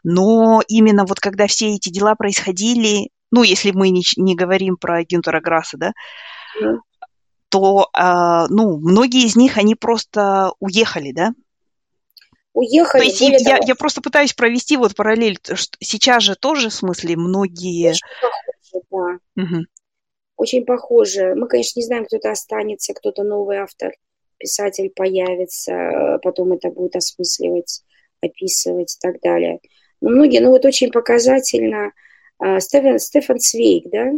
[0.03, 5.05] но именно вот когда все эти дела происходили, ну если мы не, не говорим про
[5.05, 5.93] Гюнтера Грасса, да,
[6.61, 6.79] mm.
[7.51, 11.35] то, э, ну, многие из них, они просто уехали, да,
[12.59, 13.03] уехали.
[13.03, 13.67] То есть я, того...
[13.67, 15.39] я просто пытаюсь провести вот параллель.
[15.43, 17.91] Что сейчас же тоже, в смысле, многие...
[17.91, 19.43] Очень похоже, да.
[19.43, 19.65] Угу.
[20.37, 21.35] Очень похоже.
[21.35, 23.93] Мы, конечно, не знаем, кто-то останется, кто-то новый автор,
[24.39, 27.83] писатель появится, потом это будет осмысливать,
[28.21, 29.59] описывать и так далее.
[30.01, 31.93] Но многие, ну вот очень показательно,
[32.39, 34.13] а, Стефан, Стефан Свейк, да,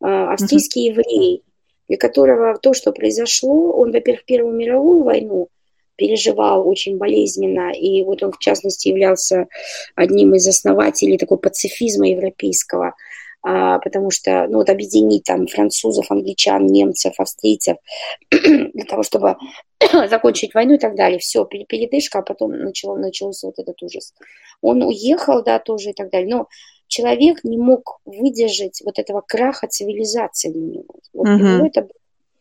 [0.00, 1.00] а, австрийский угу.
[1.00, 1.42] еврей,
[1.88, 5.48] для которого то, что произошло, он, во-первых, Первую мировую войну
[5.96, 9.46] переживал очень болезненно, и вот он, в частности, являлся
[9.94, 12.94] одним из основателей такого пацифизма европейского,
[13.42, 17.76] а, потому что, ну, вот объединить там французов, англичан, немцев, австрийцев
[18.30, 19.36] для того, чтобы
[20.08, 21.20] закончить войну и так далее.
[21.20, 24.14] Все, передышка, а потом начало, начался вот этот ужас.
[24.62, 26.48] Он уехал, да, тоже и так далее, но
[26.88, 30.94] человек не мог выдержать вот этого краха цивилизации для него.
[31.12, 31.38] Вот uh-huh.
[31.38, 31.88] него это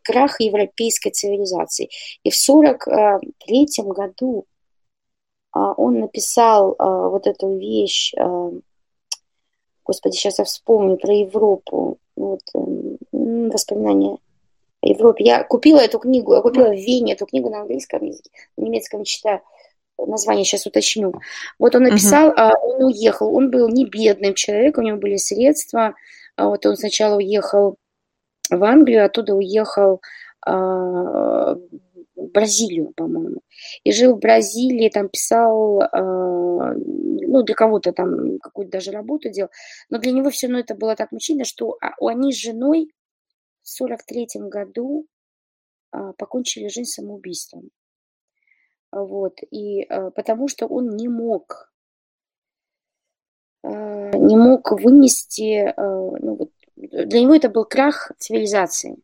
[0.05, 1.89] крах европейской цивилизации.
[2.23, 4.45] И в 1943 году
[5.51, 8.51] а, он написал а, вот эту вещь, а,
[9.83, 12.41] господи, сейчас я вспомню про Европу, вот,
[13.11, 14.17] воспоминания
[14.81, 15.25] о Европе.
[15.25, 19.03] Я купила эту книгу, я купила в Вене эту книгу на английском языке, на немецком
[19.03, 19.41] читаю
[19.97, 21.13] название сейчас уточню.
[21.57, 22.51] Вот он написал, uh-huh.
[22.61, 25.95] он уехал, он был не бедным человеком, у него были средства.
[26.37, 27.77] Вот он сначала уехал
[28.49, 30.01] в Англию, оттуда уехал
[30.45, 31.57] э, в
[32.15, 33.41] Бразилию, по-моему.
[33.83, 39.49] И жил в Бразилии, там писал, э, ну, для кого-то там какую-то даже работу делал.
[39.89, 42.91] Но для него все равно это было так мучительно, что а, они с женой
[43.61, 45.07] в 43 году
[46.17, 47.69] покончили жизнь самоубийством.
[48.91, 51.71] Вот, и потому что он не мог
[53.63, 56.51] не мог вынести ну, вот,
[56.87, 58.97] для него это был крах цивилизации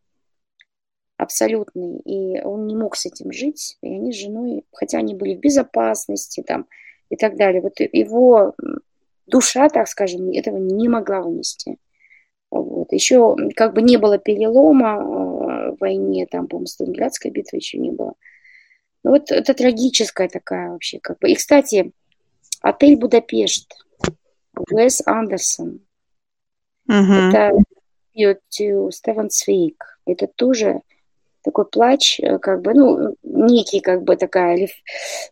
[1.17, 5.35] абсолютный, и он не мог с этим жить, и они с женой, хотя они были
[5.35, 6.65] в безопасности там
[7.09, 8.55] и так далее, вот его
[9.27, 11.77] душа, так скажем, этого не могла вынести.
[12.49, 12.91] Вот.
[12.91, 17.91] Еще как бы не было перелома э, в войне, там, по-моему, Сталинградской битвы еще не
[17.91, 18.15] было.
[19.03, 21.29] Ну, вот это трагическая такая вообще, как бы.
[21.29, 21.91] И, кстати,
[22.61, 23.73] отель Будапешт,
[24.55, 25.81] Уэс Андерсон,
[26.89, 27.29] Uh-huh.
[27.29, 27.51] Это
[28.13, 29.99] пьет Стефан Цвейк.
[30.05, 30.81] Это тоже
[31.43, 34.67] такой плач, э, как бы, ну, некий, как бы, такая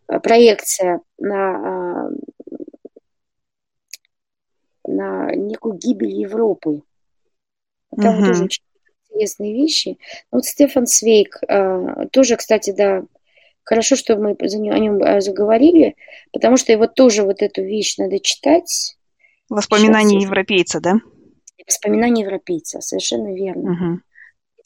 [0.08, 2.10] э, проекция на,
[4.84, 6.82] на некую гибель Европы.
[7.96, 8.26] Там uh-huh.
[8.26, 8.62] тоже очень
[9.08, 9.98] интересные вещи.
[10.30, 11.40] Вот Стефан Свейк,
[12.12, 13.02] тоже, кстати, да,
[13.64, 15.94] хорошо, что мы о нем э, заговорили,
[16.32, 18.96] потому что его тоже вот эту вещь надо читать.
[19.48, 20.94] Воспоминания Сейчас, европейца, да?
[21.70, 23.72] Воспоминания европейца, совершенно верно.
[23.72, 24.00] Угу.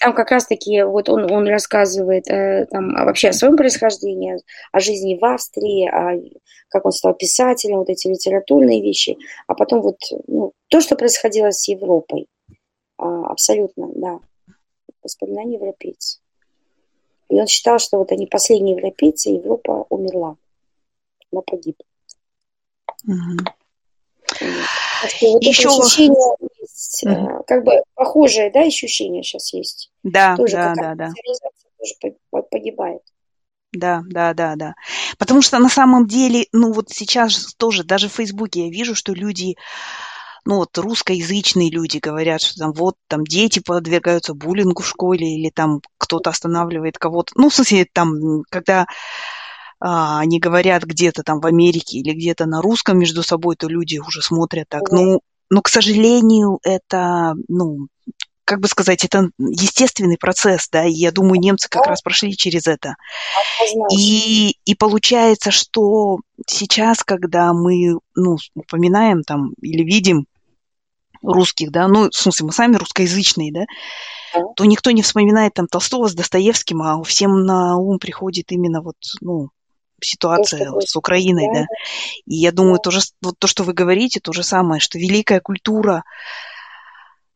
[0.00, 4.38] там как раз-таки вот он, он рассказывает э, там вообще о своем происхождении,
[4.72, 6.18] о жизни в Австрии, о,
[6.68, 11.50] как он стал писателем, вот эти литературные вещи, а потом вот ну, то, что происходило
[11.50, 12.26] с Европой.
[12.96, 14.18] А, абсолютно, да.
[15.02, 16.22] Воспоминания европейцев.
[17.28, 20.36] И он считал, что вот они последние европейцы, и Европа умерла.
[21.30, 21.84] Она погибла.
[23.06, 23.44] Угу.
[24.40, 25.68] Вот Еще...
[25.68, 27.44] ощущение есть, угу.
[27.46, 29.90] как бы похожее, да, ощущение сейчас есть.
[30.02, 31.12] Да, тоже да, да, да.
[31.78, 32.14] Тоже
[32.50, 33.02] погибает.
[33.72, 34.74] Да, да, да, да.
[35.18, 39.12] Потому что на самом деле, ну вот сейчас тоже, даже в Фейсбуке я вижу, что
[39.12, 39.56] люди,
[40.44, 45.50] ну вот русскоязычные люди говорят, что там вот там дети подвергаются буллингу в школе или
[45.50, 47.32] там кто-то останавливает кого-то.
[47.36, 48.86] Ну, в смысле, там, когда
[49.80, 53.98] а, они говорят где-то там в Америке или где-то на русском между собой, то люди
[53.98, 54.82] уже смотрят так.
[54.90, 55.20] Ну,
[55.54, 57.86] но, к сожалению, это, ну,
[58.44, 62.66] как бы сказать, это естественный процесс, да, и я думаю, немцы как раз прошли через
[62.66, 62.96] это.
[63.96, 70.26] И, и получается, что сейчас, когда мы, ну, упоминаем там или видим
[71.22, 73.66] русских, да, ну, в смысле, мы сами русскоязычные, да,
[74.56, 78.96] то никто не вспоминает там Толстого с Достоевским, а всем на ум приходит именно вот,
[79.20, 79.50] ну,
[80.00, 81.60] ситуация то, с Украиной, да.
[81.60, 81.66] да.
[82.26, 82.90] И я думаю, да.
[82.90, 86.04] тоже вот то, что вы говорите, то же самое, что великая культура,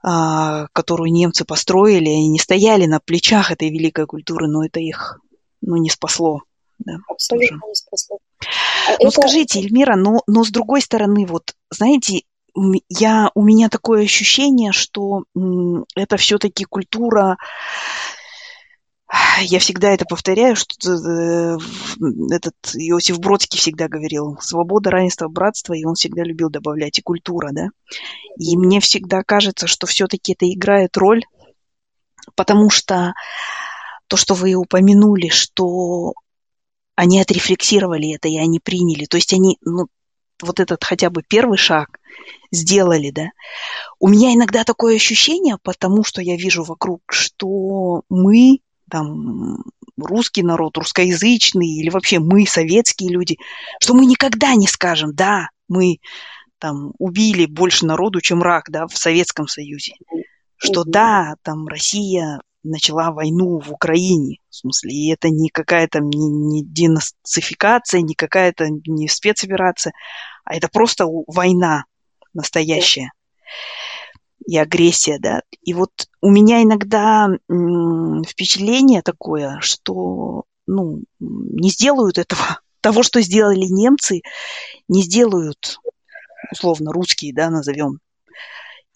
[0.03, 5.21] а, которую немцы построили, они не стояли на плечах этой великой культуры, но это их,
[5.61, 6.43] ну, не спасло.
[6.79, 7.69] Да, Абсолютно тоже.
[7.69, 8.19] не спасло.
[8.89, 9.11] А ну, это...
[9.11, 12.23] скажите, Эльмира, но, но с другой стороны, вот, знаете,
[12.89, 15.25] я, у меня такое ощущение, что
[15.95, 17.37] это все-таки культура
[19.41, 21.59] я всегда это повторяю, что э,
[22.31, 27.51] этот Иосиф Бродский всегда говорил, свобода, равенство, братство, и он всегда любил добавлять и культура,
[27.53, 27.69] да.
[28.39, 31.23] И мне всегда кажется, что все-таки это играет роль,
[32.35, 33.15] потому что
[34.09, 36.13] то, что вы упомянули, что
[36.95, 39.87] они отрефлексировали это, и они приняли, то есть они, ну,
[40.43, 41.99] вот этот хотя бы первый шаг
[42.53, 43.31] сделали, да.
[43.99, 49.62] У меня иногда такое ощущение, потому что я вижу вокруг, что мы там
[49.97, 53.36] русский народ, русскоязычный или вообще мы, советские люди,
[53.80, 55.99] что мы никогда не скажем, да, мы
[56.59, 59.95] там убили больше народу, чем рак, да, в Советском Союзе.
[60.57, 66.28] Что да, там Россия начала войну в Украине, в смысле, и это не какая-то не,
[66.28, 69.93] не денацификация, не какая-то не спецоперация,
[70.45, 71.84] а это просто война
[72.34, 73.12] настоящая
[74.49, 75.42] и агрессия, да.
[75.62, 75.90] И вот
[76.22, 77.28] у меня иногда
[78.26, 84.22] впечатление такое, что, ну, не сделают этого, того, что сделали немцы,
[84.88, 85.76] не сделают,
[86.51, 87.99] условно, русские, да, назовем.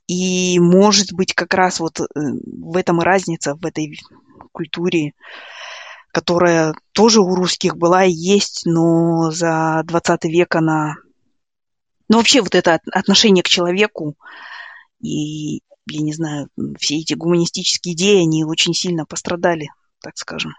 [0.07, 4.00] И, может быть, как раз вот э, в этом и разница, в этой
[4.53, 5.12] культуре,
[6.12, 10.94] которая тоже у русских была и есть, но за 20 век она...
[12.09, 14.16] Ну, вообще вот это отношение к человеку,
[15.03, 16.48] и, я не знаю,
[16.78, 19.68] все эти гуманистические идеи, они очень сильно пострадали,
[20.00, 20.53] так скажем.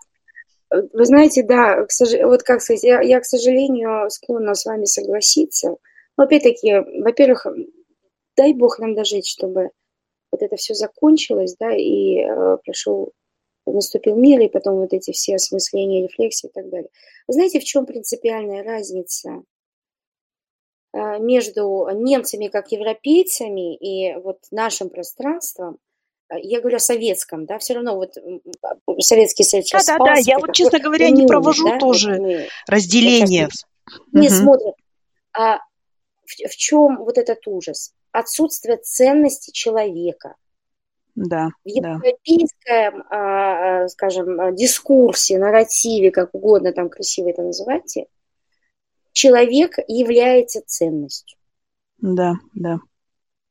[0.69, 1.85] Вы знаете, да,
[2.23, 5.75] вот как сказать, я, я, к сожалению, склонна с вами согласиться.
[6.17, 7.45] Но опять-таки, во-первых,
[8.35, 9.69] дай бог нам дожить, чтобы
[10.31, 13.13] вот это все закончилось, да, и э, прошел,
[13.67, 16.89] наступил мир, и потом вот эти все осмысления, рефлексии и так далее.
[17.27, 19.52] Вы знаете, в чем принципиальная разница Э,
[20.93, 25.77] между немцами как европейцами и вот нашим пространством,
[26.29, 28.15] э, я говорю о советском, да, все равно вот
[28.99, 33.49] Советский Союз Да, да, да, я вот, честно говоря, не провожу да, тоже вот разделение.
[34.11, 34.35] Не угу.
[34.35, 34.75] смотрят.
[35.35, 35.57] А
[36.25, 37.93] в, в чем вот этот ужас?
[38.11, 40.35] Отсутствие ценности человека.
[41.15, 43.87] Да, в европейском, да.
[43.87, 48.07] скажем, дискурсе, нарративе, как угодно там красиво это называйте,
[49.13, 51.37] человек является ценностью.
[51.99, 52.79] Да, да.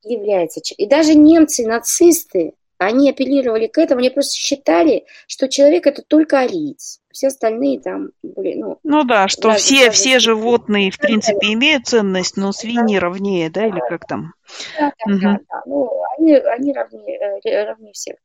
[0.02, 0.60] Является.
[0.76, 6.40] И даже немцы, нацисты, они апеллировали к этому, они просто считали, что человек это только
[6.40, 7.00] ариец.
[7.12, 8.78] Все остальные там были, ну...
[8.82, 13.80] Ну да, что все, все животные, в принципе, имеют ценность, но свиньи равнее, да, или
[13.88, 14.34] как там?
[14.78, 15.20] Да, да, угу.
[15.20, 15.62] да, да.
[15.66, 18.16] Ну, они, они равнее, э, равнее всех.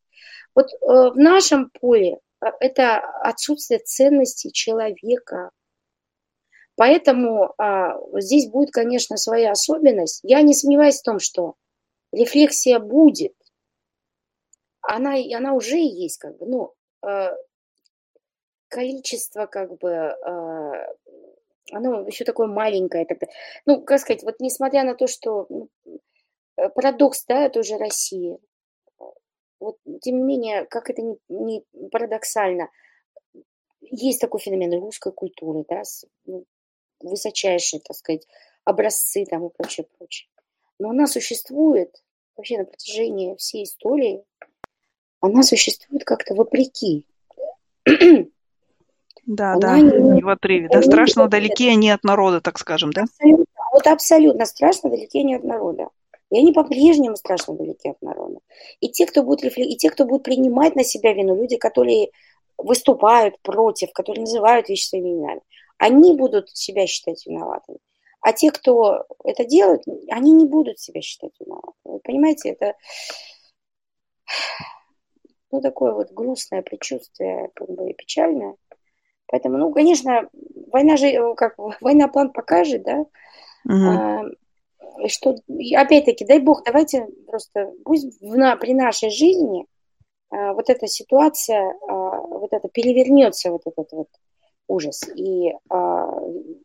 [0.56, 5.52] Вот э, в нашем поле э, это отсутствие ценности человека,
[6.78, 10.20] Поэтому а, здесь будет, конечно, своя особенность.
[10.22, 11.56] Я не сомневаюсь в том, что
[12.12, 13.34] рефлексия будет.
[14.82, 17.36] Она, она уже есть, как бы, ну, а,
[18.68, 20.94] количество, как бы, а,
[21.72, 23.08] оно еще такое маленькое.
[23.08, 23.26] Тогда.
[23.66, 25.70] Ну, как сказать, вот несмотря на то, что ну,
[26.76, 28.38] парадокс, да, это уже Россия.
[29.60, 32.70] вот, тем не менее, как это не, не парадоксально,
[33.82, 36.46] есть такой феномен русской культуры, да, с, ну,
[37.00, 38.28] высочайшие, так сказать,
[38.64, 40.30] образцы там и прочее, прочее.
[40.80, 42.04] Но она существует
[42.36, 44.24] вообще на протяжении всей истории,
[45.20, 47.06] она существует как-то вопреки.
[49.26, 50.70] Да, она да, не, не в отрыве.
[50.72, 53.04] Да, страшно далеки они от народа, так скажем, да?
[53.04, 55.89] Абсолютно, вот абсолютно страшно далеки они от народа.
[56.30, 58.39] И они по-прежнему страшно далеки от народа.
[58.80, 62.12] И те, кто будет, и те, кто будет принимать на себя вину, люди, которые
[62.58, 65.41] выступают против, которые называют вещи своими именами,
[65.78, 67.80] они будут себя считать виноватыми.
[68.22, 71.74] А те, кто это делают, они не будут себя считать виноватыми.
[71.84, 72.74] Вы понимаете, это
[75.52, 78.56] ну, такое вот грустное предчувствие, как бы печальное.
[79.28, 80.30] Поэтому, ну, конечно,
[80.72, 83.06] война же, как война план покажет, да,
[83.66, 83.74] угу.
[83.74, 84.24] а,
[85.08, 85.36] что,
[85.76, 89.66] опять-таки, дай бог, давайте просто, пусть в, на, при нашей жизни
[90.30, 94.08] а, вот эта ситуация, а, вот это перевернется, вот этот вот
[94.68, 96.07] ужас, и а,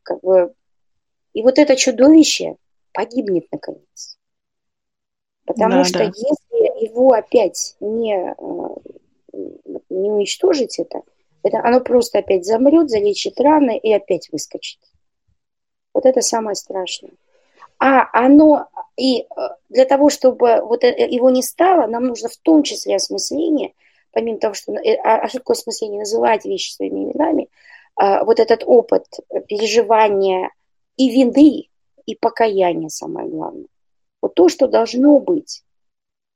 [0.02, 0.54] как бы,
[1.32, 2.56] и вот это чудовище
[2.92, 4.18] погибнет наконец.
[5.44, 6.04] Потому да, что да.
[6.04, 8.34] если его опять не, а,
[9.90, 11.02] не уничтожить это,
[11.42, 14.78] это, оно просто опять замрет, залечит раны и опять выскочит.
[15.92, 17.12] Вот это самое страшное.
[17.78, 19.24] А оно, и э,
[19.68, 23.72] для того, чтобы вот э, его не стало, нам нужно в том числе осмысление,
[24.12, 27.48] помимо того, что, э, а, а что такое осмысление, называть вещи своими именами, а,
[27.96, 29.06] вот этот опыт
[29.48, 30.50] переживания
[30.96, 31.68] и вины,
[32.06, 33.66] и покаяния, самое главное.
[34.20, 35.62] Вот то, что должно быть,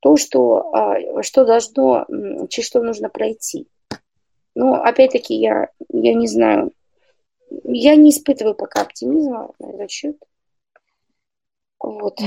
[0.00, 2.06] то, что, а, что должно,
[2.48, 3.66] через что нужно пройти.
[4.54, 6.72] Но опять-таки я, я не знаю,
[7.64, 10.16] я не испытываю пока оптимизма на этот счет.
[11.78, 12.18] Вот.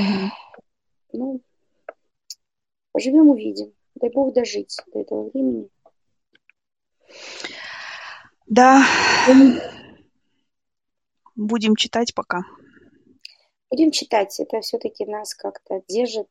[1.11, 1.41] Ну,
[2.91, 3.73] поживем, увидим.
[3.95, 5.69] Дай Бог дожить до этого времени.
[8.50, 8.84] Да.
[11.36, 12.41] Будем читать пока.
[13.70, 14.39] Будем читать.
[14.39, 16.28] Это все-таки нас как-то держит.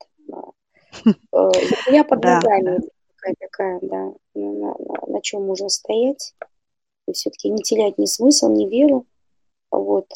[1.86, 2.80] Я под ногами
[3.14, 6.34] такая, такая, да, на, на, на чем можно стоять.
[7.06, 9.06] И все-таки не терять ни смысл, ни веру.
[9.70, 10.08] Вот.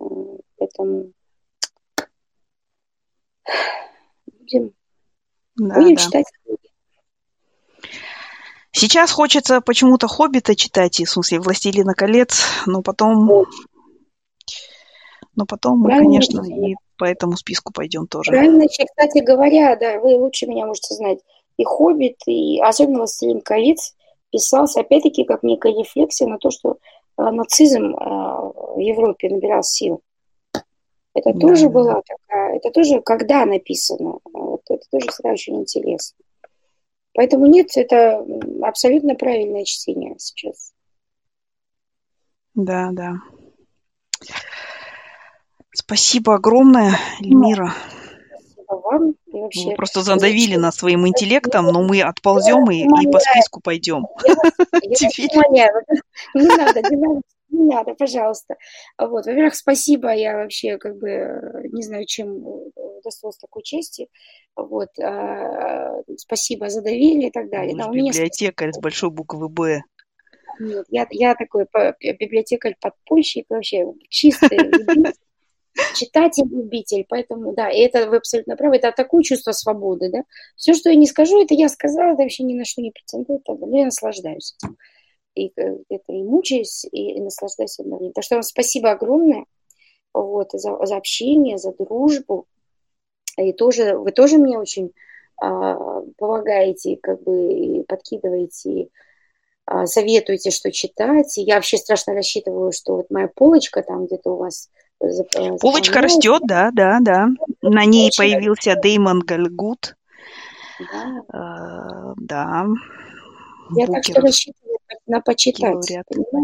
[0.00, 0.04] Э,
[0.56, 1.12] поэтому
[4.38, 4.72] будем,
[5.56, 6.02] да, будем да.
[6.02, 6.26] читать
[8.72, 13.46] Сейчас хочется почему-то «Хоббита» читать, в смысле «Властелина колец», но потом...
[15.34, 18.32] Но потом мы, конечно, и по этому списку пойдем тоже.
[18.32, 21.20] Правильно, кстати говоря, да, вы лучше меня можете знать.
[21.56, 23.94] И «Хоббит», и особенно «Властелин колец»
[24.30, 26.78] писался, опять-таки, как некая рефлексия на то, что
[27.16, 30.02] а, нацизм а, в Европе набирал сил.
[31.14, 31.68] Это да, тоже да.
[31.70, 36.16] была такая, это тоже когда написано, вот, это тоже всегда очень интересно.
[37.18, 38.24] Поэтому нет, это
[38.62, 40.72] абсолютно правильное чтение сейчас.
[42.54, 43.14] Да, да.
[45.74, 47.74] Спасибо огромное, Эльмира.
[48.30, 49.14] Спасибо вам.
[49.32, 54.06] Вообще, Вы просто задавили нас своим интеллектом, но мы отползем и, и по списку пойдем.
[56.34, 57.20] Не надо, не надо
[57.58, 58.56] не надо, пожалуйста.
[58.98, 62.44] Вот, во-первых, спасибо, я вообще как бы э, не знаю, чем
[62.74, 64.08] удостоилась такой чести.
[64.56, 67.76] Вот, а, спасибо за доверие и так далее.
[67.76, 69.82] да, у меня библиотекарь с большой буквы Б.
[70.60, 71.66] Нет, я, я такой
[72.00, 74.58] библиотекарь-подпольщик вообще, чистый
[75.94, 80.24] читатель-любитель, поэтому, да, и это вы абсолютно правы, это такое чувство свободы, да.
[80.56, 83.42] Все, что я не скажу, это я сказала, это вообще ни на что не претендует,
[83.46, 84.76] но я наслаждаюсь этим
[85.34, 88.14] и это и мучаюсь, и, и наслаждаюсь одновременно.
[88.14, 89.44] Так что вам спасибо огромное
[90.12, 92.46] вот, за, за общение, за дружбу.
[93.36, 94.92] И тоже, вы тоже мне очень
[95.40, 98.88] а, помогаете, как бы и подкидываете,
[99.64, 101.38] а, советуете, что читать.
[101.38, 104.70] И я вообще страшно рассчитываю, что вот моя полочка там где-то у вас
[105.60, 107.28] Полочка растет, да, да, да.
[107.62, 109.96] На ней появился Деймон Гальгут.
[110.92, 112.14] Да.
[112.16, 112.66] Да.
[113.74, 113.92] Я Букеров.
[113.92, 115.98] так что рассчитываю на почитать.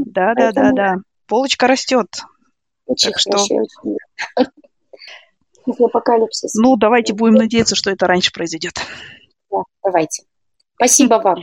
[0.07, 0.97] Да, да, да, да.
[1.27, 2.09] Полочка растет.
[2.87, 3.64] Очень так хорошо.
[4.35, 4.47] Что...
[5.87, 6.55] Апокалипсис.
[6.55, 8.75] Ну, давайте будем надеяться, что это раньше произойдет.
[9.51, 10.25] Да, давайте.
[10.75, 11.43] Спасибо вам.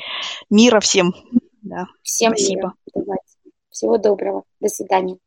[0.50, 1.14] Мира всем.
[1.62, 1.86] Да.
[2.04, 2.60] Всем спасибо.
[2.62, 2.74] Мира.
[2.94, 3.24] Давайте.
[3.70, 4.44] Всего доброго.
[4.60, 5.18] До свидания.